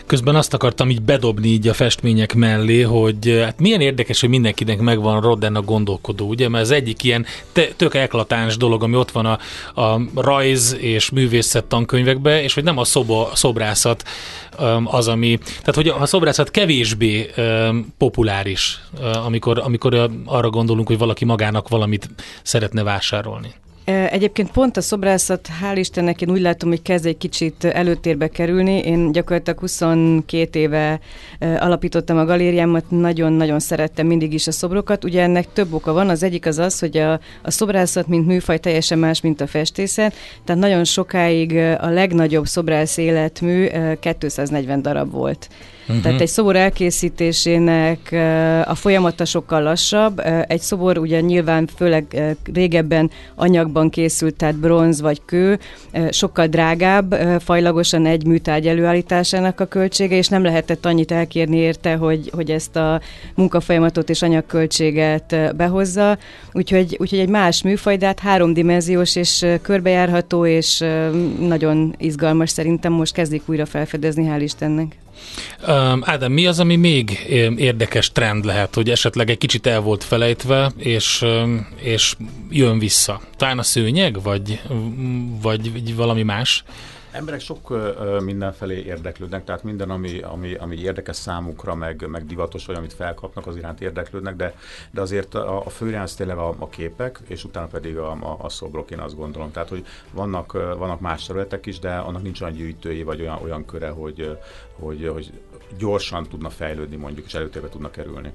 [0.08, 4.78] Közben azt akartam így bedobni így a festmények mellé, hogy hát milyen érdekes, hogy mindenkinek
[4.78, 6.48] megvan Rodden a gondolkodó, ugye?
[6.48, 9.38] Mert az egyik ilyen te, tök eklatáns dolog, ami ott van a,
[9.82, 14.04] a rajz és művészet tankönyvekben, és hogy nem a szoba, szobrászat
[14.84, 17.30] az, ami, tehát hogy a szobrászat kevésbé
[17.98, 18.80] populáris,
[19.24, 22.08] amikor, amikor arra gondolunk, hogy valaki magának valamit
[22.42, 23.54] szeretne vásárolni.
[23.88, 28.78] Egyébként pont a szobrászat, hál' Istennek én úgy látom, hogy kezd egy kicsit előtérbe kerülni.
[28.78, 31.00] Én gyakorlatilag 22 éve
[31.38, 35.04] alapítottam a galériámat, nagyon-nagyon szerettem mindig is a szobrokat.
[35.04, 36.08] Ugye ennek több oka van.
[36.08, 40.14] Az egyik az az, hogy a, a szobrászat, mint műfaj teljesen más, mint a festészet.
[40.44, 43.66] Tehát nagyon sokáig a legnagyobb szobrász életmű
[44.00, 45.48] 240 darab volt.
[45.88, 46.02] Uh-huh.
[46.02, 48.12] Tehát egy szobor elkészítésének
[48.64, 50.20] a folyamata sokkal lassabb.
[50.46, 55.58] Egy szobor ugye nyilván főleg régebben anyagban készült, tehát bronz vagy kő,
[56.10, 62.30] sokkal drágább, fajlagosan egy műtárgy előállításának a költsége, és nem lehetett annyit elkérni érte, hogy,
[62.34, 63.00] hogy ezt a
[63.34, 66.18] munkafolyamatot és anyagköltséget behozza.
[66.52, 70.84] Úgyhogy, úgyhogy egy más műfaj, de hát háromdimenziós és körbejárható, és
[71.40, 74.96] nagyon izgalmas szerintem most kezdik újra felfedezni, hál' Istennek.
[76.00, 77.10] Ádám, mi az, ami még
[77.56, 81.24] érdekes trend lehet, hogy esetleg egy kicsit el volt felejtve, és,
[81.80, 82.14] és
[82.50, 83.20] jön vissza?
[83.36, 84.60] Talán a szőnyeg, vagy,
[85.42, 86.64] vagy valami más?
[87.10, 92.66] Emberek sok uh, mindenfelé érdeklődnek, tehát minden, ami, ami, ami érdekes számukra, meg, meg divatos,
[92.66, 94.54] vagy amit felkapnak, az iránt érdeklődnek, de,
[94.90, 95.70] de azért a, a
[96.02, 99.50] az tényleg a, a képek, és utána pedig a, a, a szobrok, én azt gondolom.
[99.50, 103.64] Tehát, hogy vannak, vannak más területek is, de annak nincs olyan gyűjtői, vagy olyan, olyan
[103.64, 104.38] köre, hogy,
[104.72, 105.32] hogy, hogy
[105.78, 108.32] gyorsan tudna fejlődni mondjuk, és előtérbe tudna kerülni.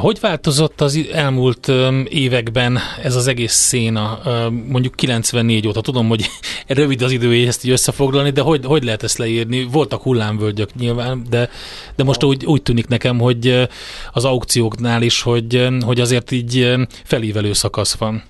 [0.00, 1.72] Hogy változott az elmúlt
[2.08, 4.20] években ez az egész széna,
[4.68, 5.80] mondjuk 94 óta?
[5.80, 6.30] Tudom, hogy
[6.66, 9.68] rövid az idő, ezt így összefoglalni, de hogy, hogy lehet ezt leírni?
[9.72, 11.50] Voltak hullámvölgyök nyilván, de,
[11.96, 13.68] de most úgy, úgy tűnik nekem, hogy
[14.12, 18.22] az aukcióknál is, hogy, hogy azért így felívelő szakasz van.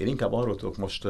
[0.00, 1.06] Én inkább arról tudok most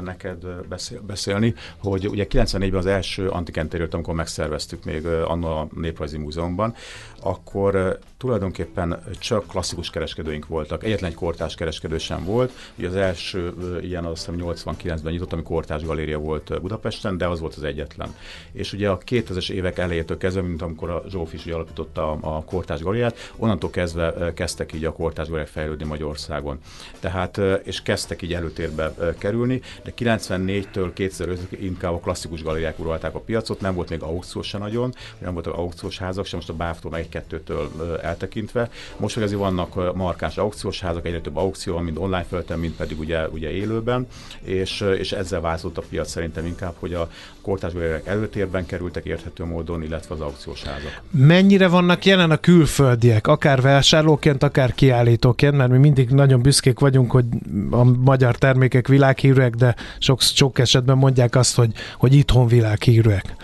[0.00, 6.18] neked beszél, beszélni, hogy ugye 94-ben az első antikentérőt, amikor megszerveztük még anno a Néprajzi
[6.18, 6.74] Múzeumban,
[7.22, 10.84] akkor tulajdonképpen csak klasszikus kereskedőink voltak.
[10.84, 12.52] Egyetlen egy kortás kereskedő sem volt.
[12.78, 17.40] Ugye az első ilyen azt hiszem 89-ben nyitott, ami kortás galéria volt Budapesten, de az
[17.40, 18.14] volt az egyetlen.
[18.52, 22.44] És ugye a 2000-es évek elejétől kezdve, mint amikor a Zsóf is alapította a, a
[22.44, 26.58] kortás galériát, onnantól kezdve kezdtek így a kortás galériák fejlődni Magyarországon.
[27.00, 33.14] Tehát, és kezdtek így így előtérbe kerülni, de 94-től 2005-ig inkább a klasszikus galériák uralták
[33.14, 36.54] a piacot, nem volt még aukció se nagyon, nem voltak aukciós házak sem, most a
[36.54, 38.70] BAF-tól meg egy-kettőtől eltekintve.
[38.96, 42.98] Most meg azért vannak markáns aukciós házak, egyre több aukció, mind online felten, mind pedig
[42.98, 44.06] ugye, ugye élőben,
[44.42, 49.44] és, és ezzel változott a piac szerintem inkább, hogy a kortárs galériák előtérben kerültek érthető
[49.44, 51.02] módon, illetve az aukciós házak.
[51.10, 57.10] Mennyire vannak jelen a külföldiek, akár vásárlóként, akár kiállítóként, mert mi mindig nagyon büszkék vagyunk,
[57.10, 57.24] hogy
[57.70, 63.34] a magyar termékek világhírűek, de sok, sok esetben mondják azt, hogy, hogy itthon világhírűek.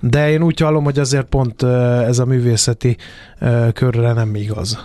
[0.00, 2.96] De én úgy hallom, hogy azért pont ez a művészeti
[3.72, 4.78] körre nem igaz.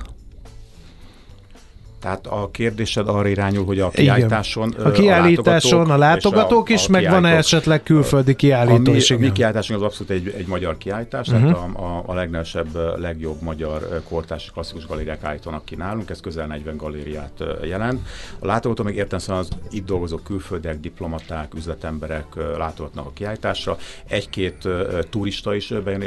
[2.02, 4.86] Tehát a kérdésed arra irányul, hogy a kiállításon Igen.
[4.86, 9.12] A kiállításon a, a látogatók is, a meg van-e esetleg külföldi kiállító is?
[9.12, 11.52] A mi, mi kiállításunk az abszolút egy, egy magyar kiállítás, uh-huh.
[11.52, 16.48] tehát a, a, a legnevesebb, legjobb magyar kortás klasszikus galériák állítanak ki nálunk, ez közel
[16.48, 18.08] 40 galériát jelent.
[18.40, 22.26] A látogató még értelemszerűen az itt dolgozó külföldiek, diplomaták, üzletemberek
[22.58, 23.78] látogatnak a kiállításra.
[24.08, 24.68] Egy-két
[25.10, 26.02] turista is bejön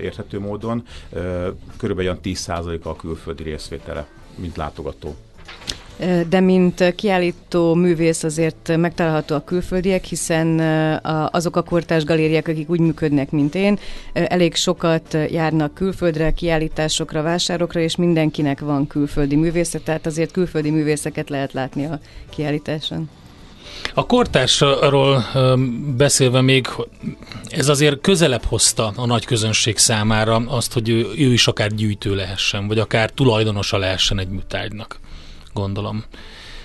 [0.00, 0.84] érthető módon,
[1.76, 5.16] körülbelül olyan 10% a külföldi részvétele, mint látogató.
[6.28, 10.58] De mint kiállító művész azért megtalálható a külföldiek, hiszen
[11.32, 13.78] azok a kortás galériák, akik úgy működnek, mint én,
[14.12, 21.30] elég sokat járnak külföldre, kiállításokra, vásárokra, és mindenkinek van külföldi művésze, tehát azért külföldi művészeket
[21.30, 23.10] lehet látni a kiállításon.
[23.94, 25.24] A kortársról
[25.96, 26.66] beszélve még,
[27.48, 32.14] ez azért közelebb hozta a nagy közönség számára azt, hogy ő, ő is akár gyűjtő
[32.14, 35.00] lehessen, vagy akár tulajdonosa lehessen egy műtárgynak
[35.54, 36.04] gondolom.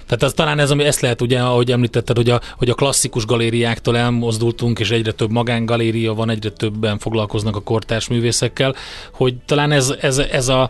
[0.05, 3.25] Tehát az talán ez, ami ezt lehet, ugye, ahogy említetted, hogy a, hogy a klasszikus
[3.25, 8.75] galériáktól elmozdultunk, és egyre több magángaléria van, egyre többen foglalkoznak a kortárs művészekkel,
[9.11, 10.69] hogy talán ez, ez, ez a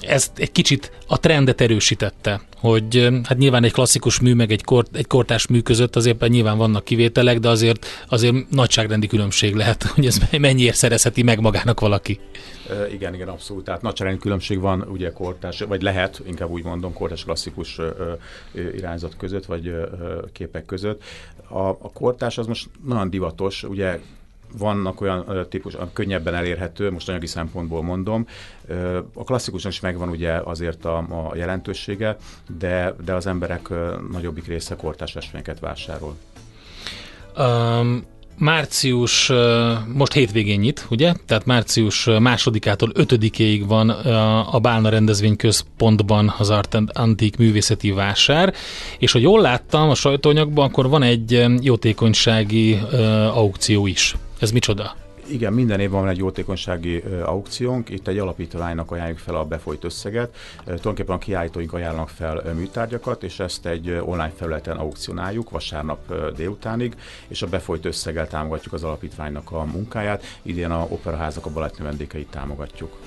[0.00, 4.96] ez egy kicsit a trendet erősítette, hogy hát nyilván egy klasszikus mű meg egy, kort,
[4.96, 10.06] egy kortás mű között azért nyilván vannak kivételek, de azért, azért nagyságrendi különbség lehet, hogy
[10.06, 12.20] ez mennyiért szerezheti meg magának valaki.
[12.92, 13.64] Igen, igen, abszolút.
[13.64, 17.78] Tehát nagyságrendi különbség van ugye kortás, vagy lehet, inkább úgy mondom, kortás klasszikus
[18.76, 19.74] irányzat között, vagy
[20.32, 21.02] képek között.
[21.48, 23.98] A, a kortás az most nagyon divatos, ugye
[24.58, 28.26] vannak olyan típus, könnyebben elérhető, most anyagi szempontból mondom.
[29.14, 32.16] A klasszikusnak is megvan ugye azért a, a jelentősége,
[32.58, 33.68] de, de az emberek
[34.12, 36.16] nagyobbik része kortás festményeket vásárol.
[37.38, 38.04] Um,
[38.38, 39.32] március,
[39.94, 41.12] most hétvégén nyit, ugye?
[41.26, 43.88] Tehát március másodikától ötödikéig van
[44.50, 48.54] a Bálna rendezvényközpontban az Art and Antique művészeti vásár,
[48.98, 52.78] és hogy jól láttam a sajtóanyagban, akkor van egy jótékonysági
[53.32, 54.16] aukció is.
[54.40, 54.94] Ez micsoda?
[55.26, 60.34] Igen, minden évben van egy jótékonysági aukciónk, itt egy alapítványnak ajánljuk fel a befolyt összeget,
[60.64, 66.94] tulajdonképpen a kiállítóink ajánlanak fel műtárgyakat, és ezt egy online felületen aukcionáljuk vasárnap délutánig,
[67.28, 72.28] és a befolyt összeggel támogatjuk az alapítványnak a munkáját, idén a operaházak a balettnő vendékeit
[72.30, 72.98] támogatjuk.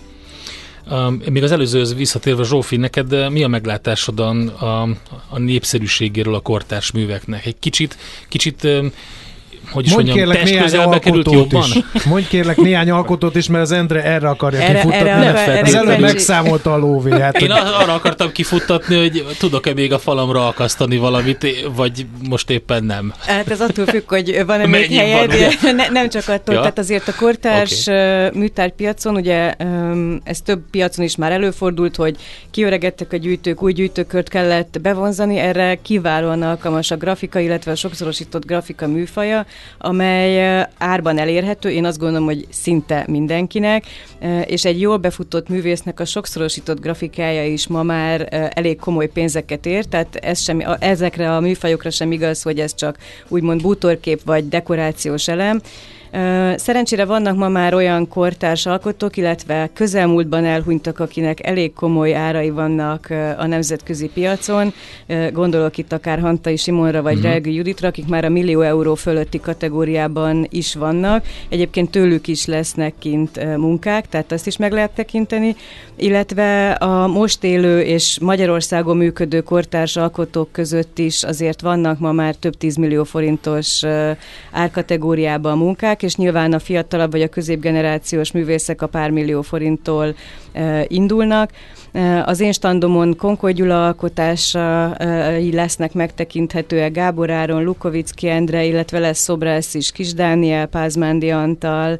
[1.29, 4.29] Még az előzőhöz visszatérve, Zsófi, neked mi a meglátásod a,
[4.65, 4.81] a,
[5.29, 7.45] a népszerűségéről a kortárs műveknek?
[7.45, 7.97] Egy kicsit,
[8.27, 8.67] kicsit
[9.71, 11.63] hogy is Mondj mondjam, kérlek test néhány került jobban?
[11.93, 12.03] Is.
[12.05, 15.09] Mondj kérlek néhány alkotót is, mert az Endre erre akarja erre, kifuttatni.
[15.09, 17.11] Erre, erre, az előbb megszámolta a lóvé.
[17.11, 22.83] Hát, Én arra akartam kifuttatni, hogy tudok-e még a falamra akasztani valamit, vagy most éppen
[22.83, 23.13] nem.
[23.25, 25.33] Hát ez attól függ, hogy van-e még helyed.
[25.61, 26.59] Van, ne, nem csak attól, ja?
[26.61, 28.29] tehát azért a kortárs okay.
[28.33, 29.53] műtárpiacon, ugye
[30.23, 32.15] ez több piacon is már előfordult, hogy
[32.51, 38.45] kiöregettek a gyűjtők, új gyűjtőkört kellett bevonzani, erre kiválóan alkalmas a grafika, illetve a sokszorosított
[38.45, 39.45] grafika műfaja,
[39.77, 43.83] amely árban elérhető, én azt gondolom, hogy szinte mindenkinek,
[44.45, 49.85] és egy jól befutott művésznek a sokszorosított grafikája is ma már elég komoly pénzeket ér,
[49.85, 52.97] tehát ez sem, ezekre a műfajokra sem igaz, hogy ez csak
[53.27, 55.61] úgymond bútorkép vagy dekorációs elem,
[56.55, 63.07] Szerencsére vannak ma már olyan kortárs alkotók, illetve közelmúltban elhunytak, akinek elég komoly árai vannak
[63.37, 64.73] a nemzetközi piacon.
[65.31, 67.29] Gondolok itt akár Hantai Simonra vagy uh-huh.
[67.29, 71.25] Relgő Juditra, akik már a millió euró fölötti kategóriában is vannak.
[71.49, 75.55] Egyébként tőlük is lesznek kint munkák, tehát azt is meg lehet tekinteni,
[75.95, 82.35] illetve a most élő és Magyarországon működő kortárs alkotók között is azért vannak ma már
[82.35, 83.81] több tízmillió forintos
[84.51, 90.15] árkategóriában munkák, és nyilván a fiatalabb vagy a középgenerációs művészek a pár millió forinttól
[90.51, 91.51] e, indulnak.
[92.25, 99.73] Az én standomon Konkoly Gyula alkotásai lesznek megtekinthetőek Gábor Áron, Lukovicki Endre, illetve lesz szobrász
[99.73, 101.99] is Kis Dániel, Pázmándi Antal,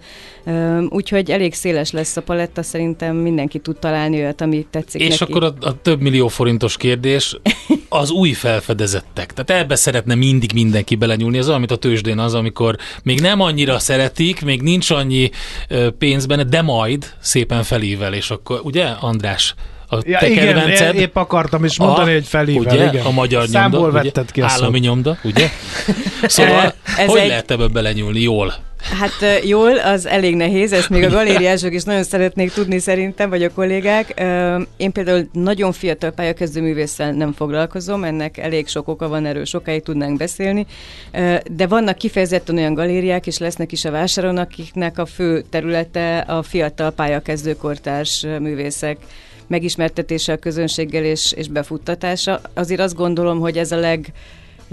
[0.90, 5.32] úgyhogy elég széles lesz a paletta, szerintem mindenki tud találni olyat, ami tetszik És neki.
[5.32, 7.38] akkor a, a több millió forintos kérdés,
[7.90, 9.34] az új felfedezettek.
[9.34, 11.38] Tehát ebbe szeretne mindig mindenki belenyúlni.
[11.38, 15.30] Ez olyan, mint a tőzsdén az, amikor még nem annyira szeretik, még nincs annyi
[15.98, 19.56] pénz benne, de majd szépen felível, és akkor, ugye, András?
[19.94, 23.06] A ja, te igen, kedvenced, épp akartam is mondani, a, hogy felível, ugye, igen.
[23.06, 24.84] A magyar Számból nyomda, vetted ki a Állami szó.
[24.84, 25.50] nyomda, ugye?
[26.24, 27.28] Szóval, ez hogy egy...
[27.28, 28.54] lehet ebbe belenyúlni jól?
[29.00, 33.44] Hát jól, az elég nehéz, ezt még a galériások is nagyon szeretnék tudni szerintem, vagy
[33.44, 34.24] a kollégák.
[34.78, 39.84] Én például nagyon fiatal pályakezdő művésszel nem foglalkozom, ennek elég sok oka van, erről sokáig
[39.84, 40.66] tudnánk beszélni,
[41.52, 46.44] de vannak kifejezetten olyan galériák, és lesznek is a vásáron, akiknek a fő területe a
[46.44, 48.98] fiatal pályakezdő kortárs művészek
[49.48, 52.42] megismertetése a közönséggel és, és befuttatása.
[52.54, 54.14] Azért azt gondolom, hogy ez a leg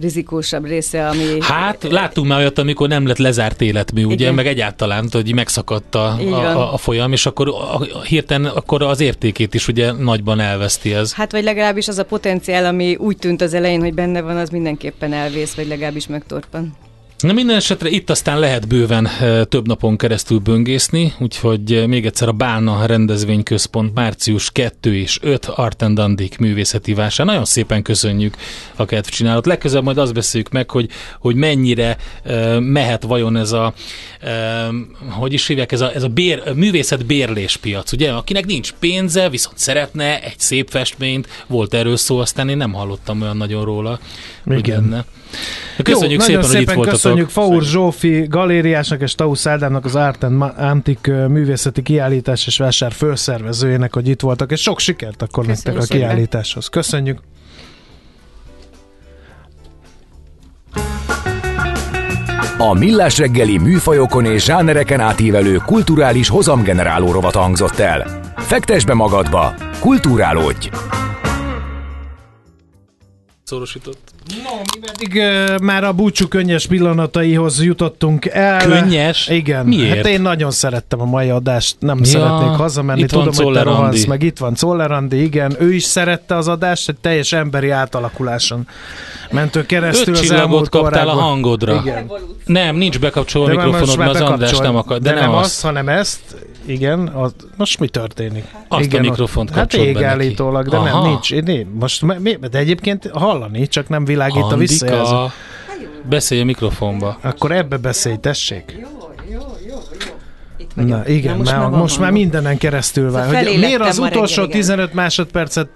[0.01, 1.25] rizikósabb része, ami...
[1.41, 4.35] Hát láttunk már olyat, amikor nem lett lezárt életmű, ugye, Igen.
[4.35, 9.55] meg egyáltalán, hogy megszakadt a, a, a folyam, és akkor a, hirtelen akkor az értékét
[9.55, 11.13] is ugye nagyban elveszti ez.
[11.13, 14.49] Hát vagy legalábbis az a potenciál, ami úgy tűnt az elején, hogy benne van, az
[14.49, 16.77] mindenképpen elvész, vagy legalábbis megtorpan.
[17.21, 19.09] Na minden esetre itt aztán lehet bőven
[19.49, 25.83] több napon keresztül böngészni, úgyhogy még egyszer a Bálna rendezvényközpont március 2 és 5 Art
[25.83, 27.27] and Dandik művészeti vásár.
[27.27, 28.37] Nagyon szépen köszönjük
[28.77, 29.47] a kedvcsinálót.
[29.47, 31.97] Legközelebb majd azt beszéljük meg, hogy, hogy mennyire
[32.59, 33.75] mehet vajon ez a,
[35.09, 38.11] hogy is hívják, ez a, ez a bér, művészet bérléspiac, ugye?
[38.11, 43.23] Akinek nincs pénze, viszont szeretne egy szép festményt, volt erről szó, aztán én nem hallottam
[43.23, 43.99] olyan nagyon róla.
[44.47, 45.05] Igen.
[45.77, 47.10] Hogy Köszönjük Jó, szépen, hogy itt voltatok.
[47.11, 52.93] Köszönjük Faur Zsófi galériásnak és Tausz Ádámnak az Art and Antique művészeti kiállítás és vásár
[52.93, 56.69] főszervezőjének, hogy itt voltak, és sok sikert akkor nektek a kiállításhoz.
[56.69, 57.19] Köszönjük!
[62.59, 68.21] A Millás reggeli műfajokon és zsánereken átívelő kulturális hozamgeneráló rovat hangzott el.
[68.37, 70.69] Fektes be magadba, kulturálódj!
[73.51, 73.99] Szorosított.
[74.45, 78.67] No, mi pedig uh, már a búcsú könnyes pillanataihoz jutottunk el.
[78.67, 79.29] Könnyes?
[79.29, 79.67] Igen.
[79.67, 79.97] Miért?
[79.97, 83.05] Hát én nagyon szerettem a mai adást, nem ja, szeretnék hazamenni.
[83.05, 85.57] Tudom, hogy te rohansz, meg itt van Czollerandi, igen.
[85.59, 88.67] Ő is szerette az adást, egy teljes emberi átalakuláson
[89.31, 91.75] mentő keresztül Öt az elmúlt kaptál a hangodra.
[91.75, 92.11] Igen.
[92.45, 94.99] Nem, nincs bekapcsolva a mikrofonod, mert az András nem akar.
[94.99, 96.21] De, de nem, nem azt, azt, hanem ezt.
[96.67, 98.45] Igen, az, most mi történik?
[98.69, 101.01] Azt igen, a mikrofont Hát égállítólag, de Aha.
[101.01, 101.33] nem, nincs.
[101.33, 103.11] Én, most, de egyébként
[103.41, 105.15] hallani, csak nem világít a visszajelző.
[106.09, 107.19] Beszélj a mikrofonba.
[107.21, 108.79] Akkor ebbe beszélj, tessék.
[108.81, 108.89] Jó,
[109.31, 109.39] jó,
[109.69, 109.77] jó,
[110.07, 110.15] jó.
[110.57, 113.25] Itt Na igen, Na, most, már, most már mindenen keresztül van.
[113.25, 114.61] Szóval Hogy miért az utolsó reggel, igen.
[114.61, 115.69] 15 másodpercet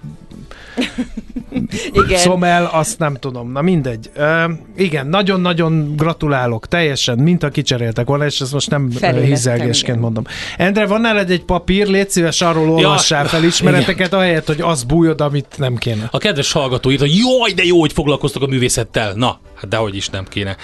[2.04, 2.18] Igen.
[2.18, 3.52] szomel, azt nem tudom.
[3.52, 4.10] Na mindegy.
[4.14, 4.44] Ö,
[4.76, 8.90] igen, nagyon-nagyon gratulálok, teljesen, mint a kicseréltek volna, és ezt most nem
[9.22, 9.98] hízelgésként igen.
[10.00, 10.24] mondom.
[10.56, 15.20] Endre, van nálad egy papír, légy szíves, arról olvassál fel ismereteket, ahelyett, hogy az bújod,
[15.20, 16.08] amit nem kéne.
[16.10, 19.12] A kedves hallgató írt, hogy jaj, de jó, hogy foglalkoztok a művészettel.
[19.14, 20.56] Na, hát dehogy is nem kéne.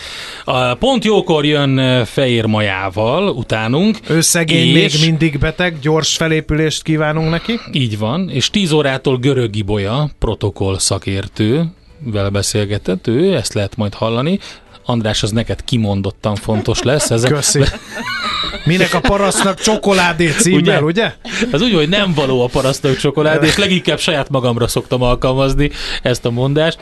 [0.44, 3.98] A, pont jókor jön eh, Fehér Majával utánunk.
[4.08, 7.60] Ő szegény, és- még mindig beteg, gyors felépülést kívánunk neki.
[7.72, 11.64] Így van, és 10 órától Görög Ibolya, protokoll szakértő,
[11.98, 14.38] vele beszélgetett, ő, ezt lehet majd hallani.
[14.84, 17.10] András, az neked kimondottan fontos lesz.
[17.10, 17.62] Ez Köszi.
[18.64, 20.82] Minek a parasztnak csokoládé címmel, ugye?
[20.82, 21.14] ugye?
[21.52, 25.70] Az úgy, hogy nem való a parasztok csokoládé, és leginkább saját magamra szoktam alkalmazni
[26.02, 26.78] ezt a mondást.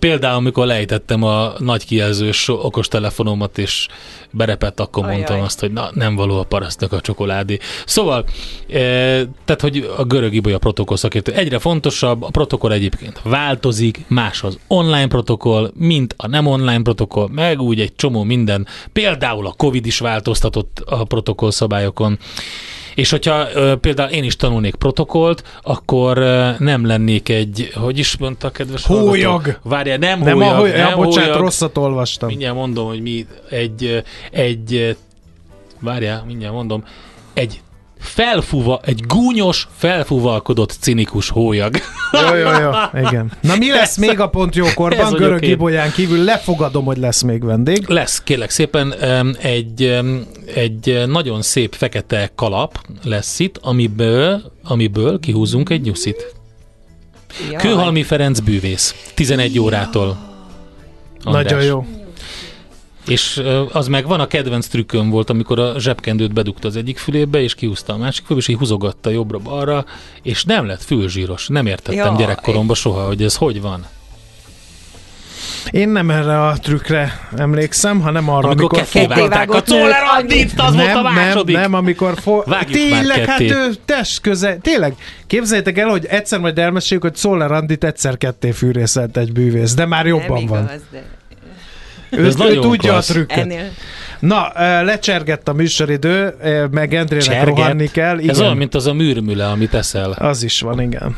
[0.00, 3.88] Például, amikor lejtettem a nagy kijelzős okostelefonomat, és
[4.30, 5.14] berepett, akkor Ajaj.
[5.14, 7.58] mondtam azt, hogy na, nem való a parasztnak a csokoládé.
[7.86, 8.24] Szóval,
[8.68, 8.78] e,
[9.44, 14.58] tehát, hogy a görög ibolya protokoll szakértő egyre fontosabb, a protokoll egyébként változik, más az
[14.66, 18.66] online protokoll, mint a nem online protokoll, meg úgy egy csomó minden.
[18.92, 22.18] Például a Covid is változtatott a protokoll szabályokon.
[22.94, 28.16] És hogyha ö, például én is tanulnék protokollt, akkor ö, nem lennék egy, hogy is
[28.16, 29.58] mondta a kedves Hólyag.
[29.62, 31.44] Várjál, nem, Nem, hólyag, a, hogy, nem ja, bocsánat, hólyag.
[31.44, 32.28] rosszat olvastam.
[32.28, 34.96] Mindjárt mondom, hogy mi egy, egy,
[35.80, 36.84] várjál, mindjárt mondom,
[37.32, 37.60] egy
[38.00, 41.76] felfúva, egy gúnyos, felfúvalkodott, cinikus hólyag.
[42.12, 42.70] Jó, jó, jó,
[43.08, 43.32] igen.
[43.40, 45.12] Na mi lesz még a pont Ez jókorban?
[45.12, 45.44] Görög.
[45.44, 47.88] Ibolyán kívül lefogadom, hogy lesz még vendég.
[47.88, 48.94] Lesz, kérlek szépen,
[49.40, 50.00] egy,
[50.54, 56.34] egy nagyon szép fekete kalap lesz itt, amiből, amiből kihúzunk egy nyuszit.
[57.50, 57.60] Jaj.
[57.62, 60.18] Kőhalmi Ferenc bűvész, 11 órától.
[61.24, 61.44] András.
[61.44, 61.99] Nagyon jó.
[63.10, 63.42] És
[63.72, 67.54] az meg van, a kedvenc trükköm volt, amikor a zsebkendőt bedugta az egyik fülébe, és
[67.54, 69.84] kiúzta a másik fülébe, és így húzogatta jobbra-balra,
[70.22, 71.48] és nem lett fülzsíros.
[71.48, 72.16] Nem értettem Jaj.
[72.16, 73.86] gyerekkoromban soha, hogy ez hogy van.
[75.70, 80.74] Én nem erre a trükre emlékszem, hanem arra, Amikor amikor vágták a Czoller Andit, az
[80.74, 81.54] volt a nem, második.
[81.54, 84.94] nem, nem, amikor fo- Tényleg, hát ő test köze, tényleg,
[85.26, 89.86] képzeljétek el, hogy egyszer majd elmeséljük, hogy Szoller Andit egyszer ketté fűrészelt egy bűvész, de
[89.86, 90.62] már jobban nem van.
[90.62, 91.19] igaz, de
[92.10, 93.08] Ő, Ez ő nagyon tudja klassz.
[93.10, 93.38] a trükköt.
[93.38, 93.68] ennél
[94.18, 94.52] Na,
[94.82, 96.34] lecsergett a műsoridő,
[96.70, 97.46] meg Endrének Cserget.
[97.56, 98.18] rohanni kell.
[98.18, 98.30] Igen.
[98.30, 100.10] Ez olyan, mint az a műrmüle, amit eszel.
[100.10, 101.16] Az is van, igen.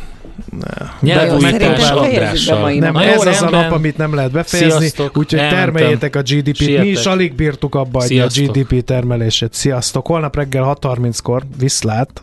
[1.00, 6.22] Mai Nem, Na jó, ez az a nap, amit nem lehet befejezni, úgyhogy termeljétek a
[6.22, 6.58] GDP-t.
[6.58, 7.06] Mi is Sietek.
[7.12, 8.26] alig bírtuk abba a.
[8.26, 9.52] GDP termelését.
[9.54, 10.06] Sziasztok!
[10.06, 12.22] Holnap reggel 6.30-kor viszlát!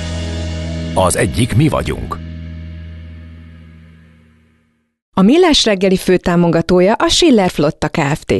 [0.93, 2.17] Az egyik mi vagyunk.
[5.13, 8.33] A Millás reggeli főtámogatója a Schiller Flotta Kft.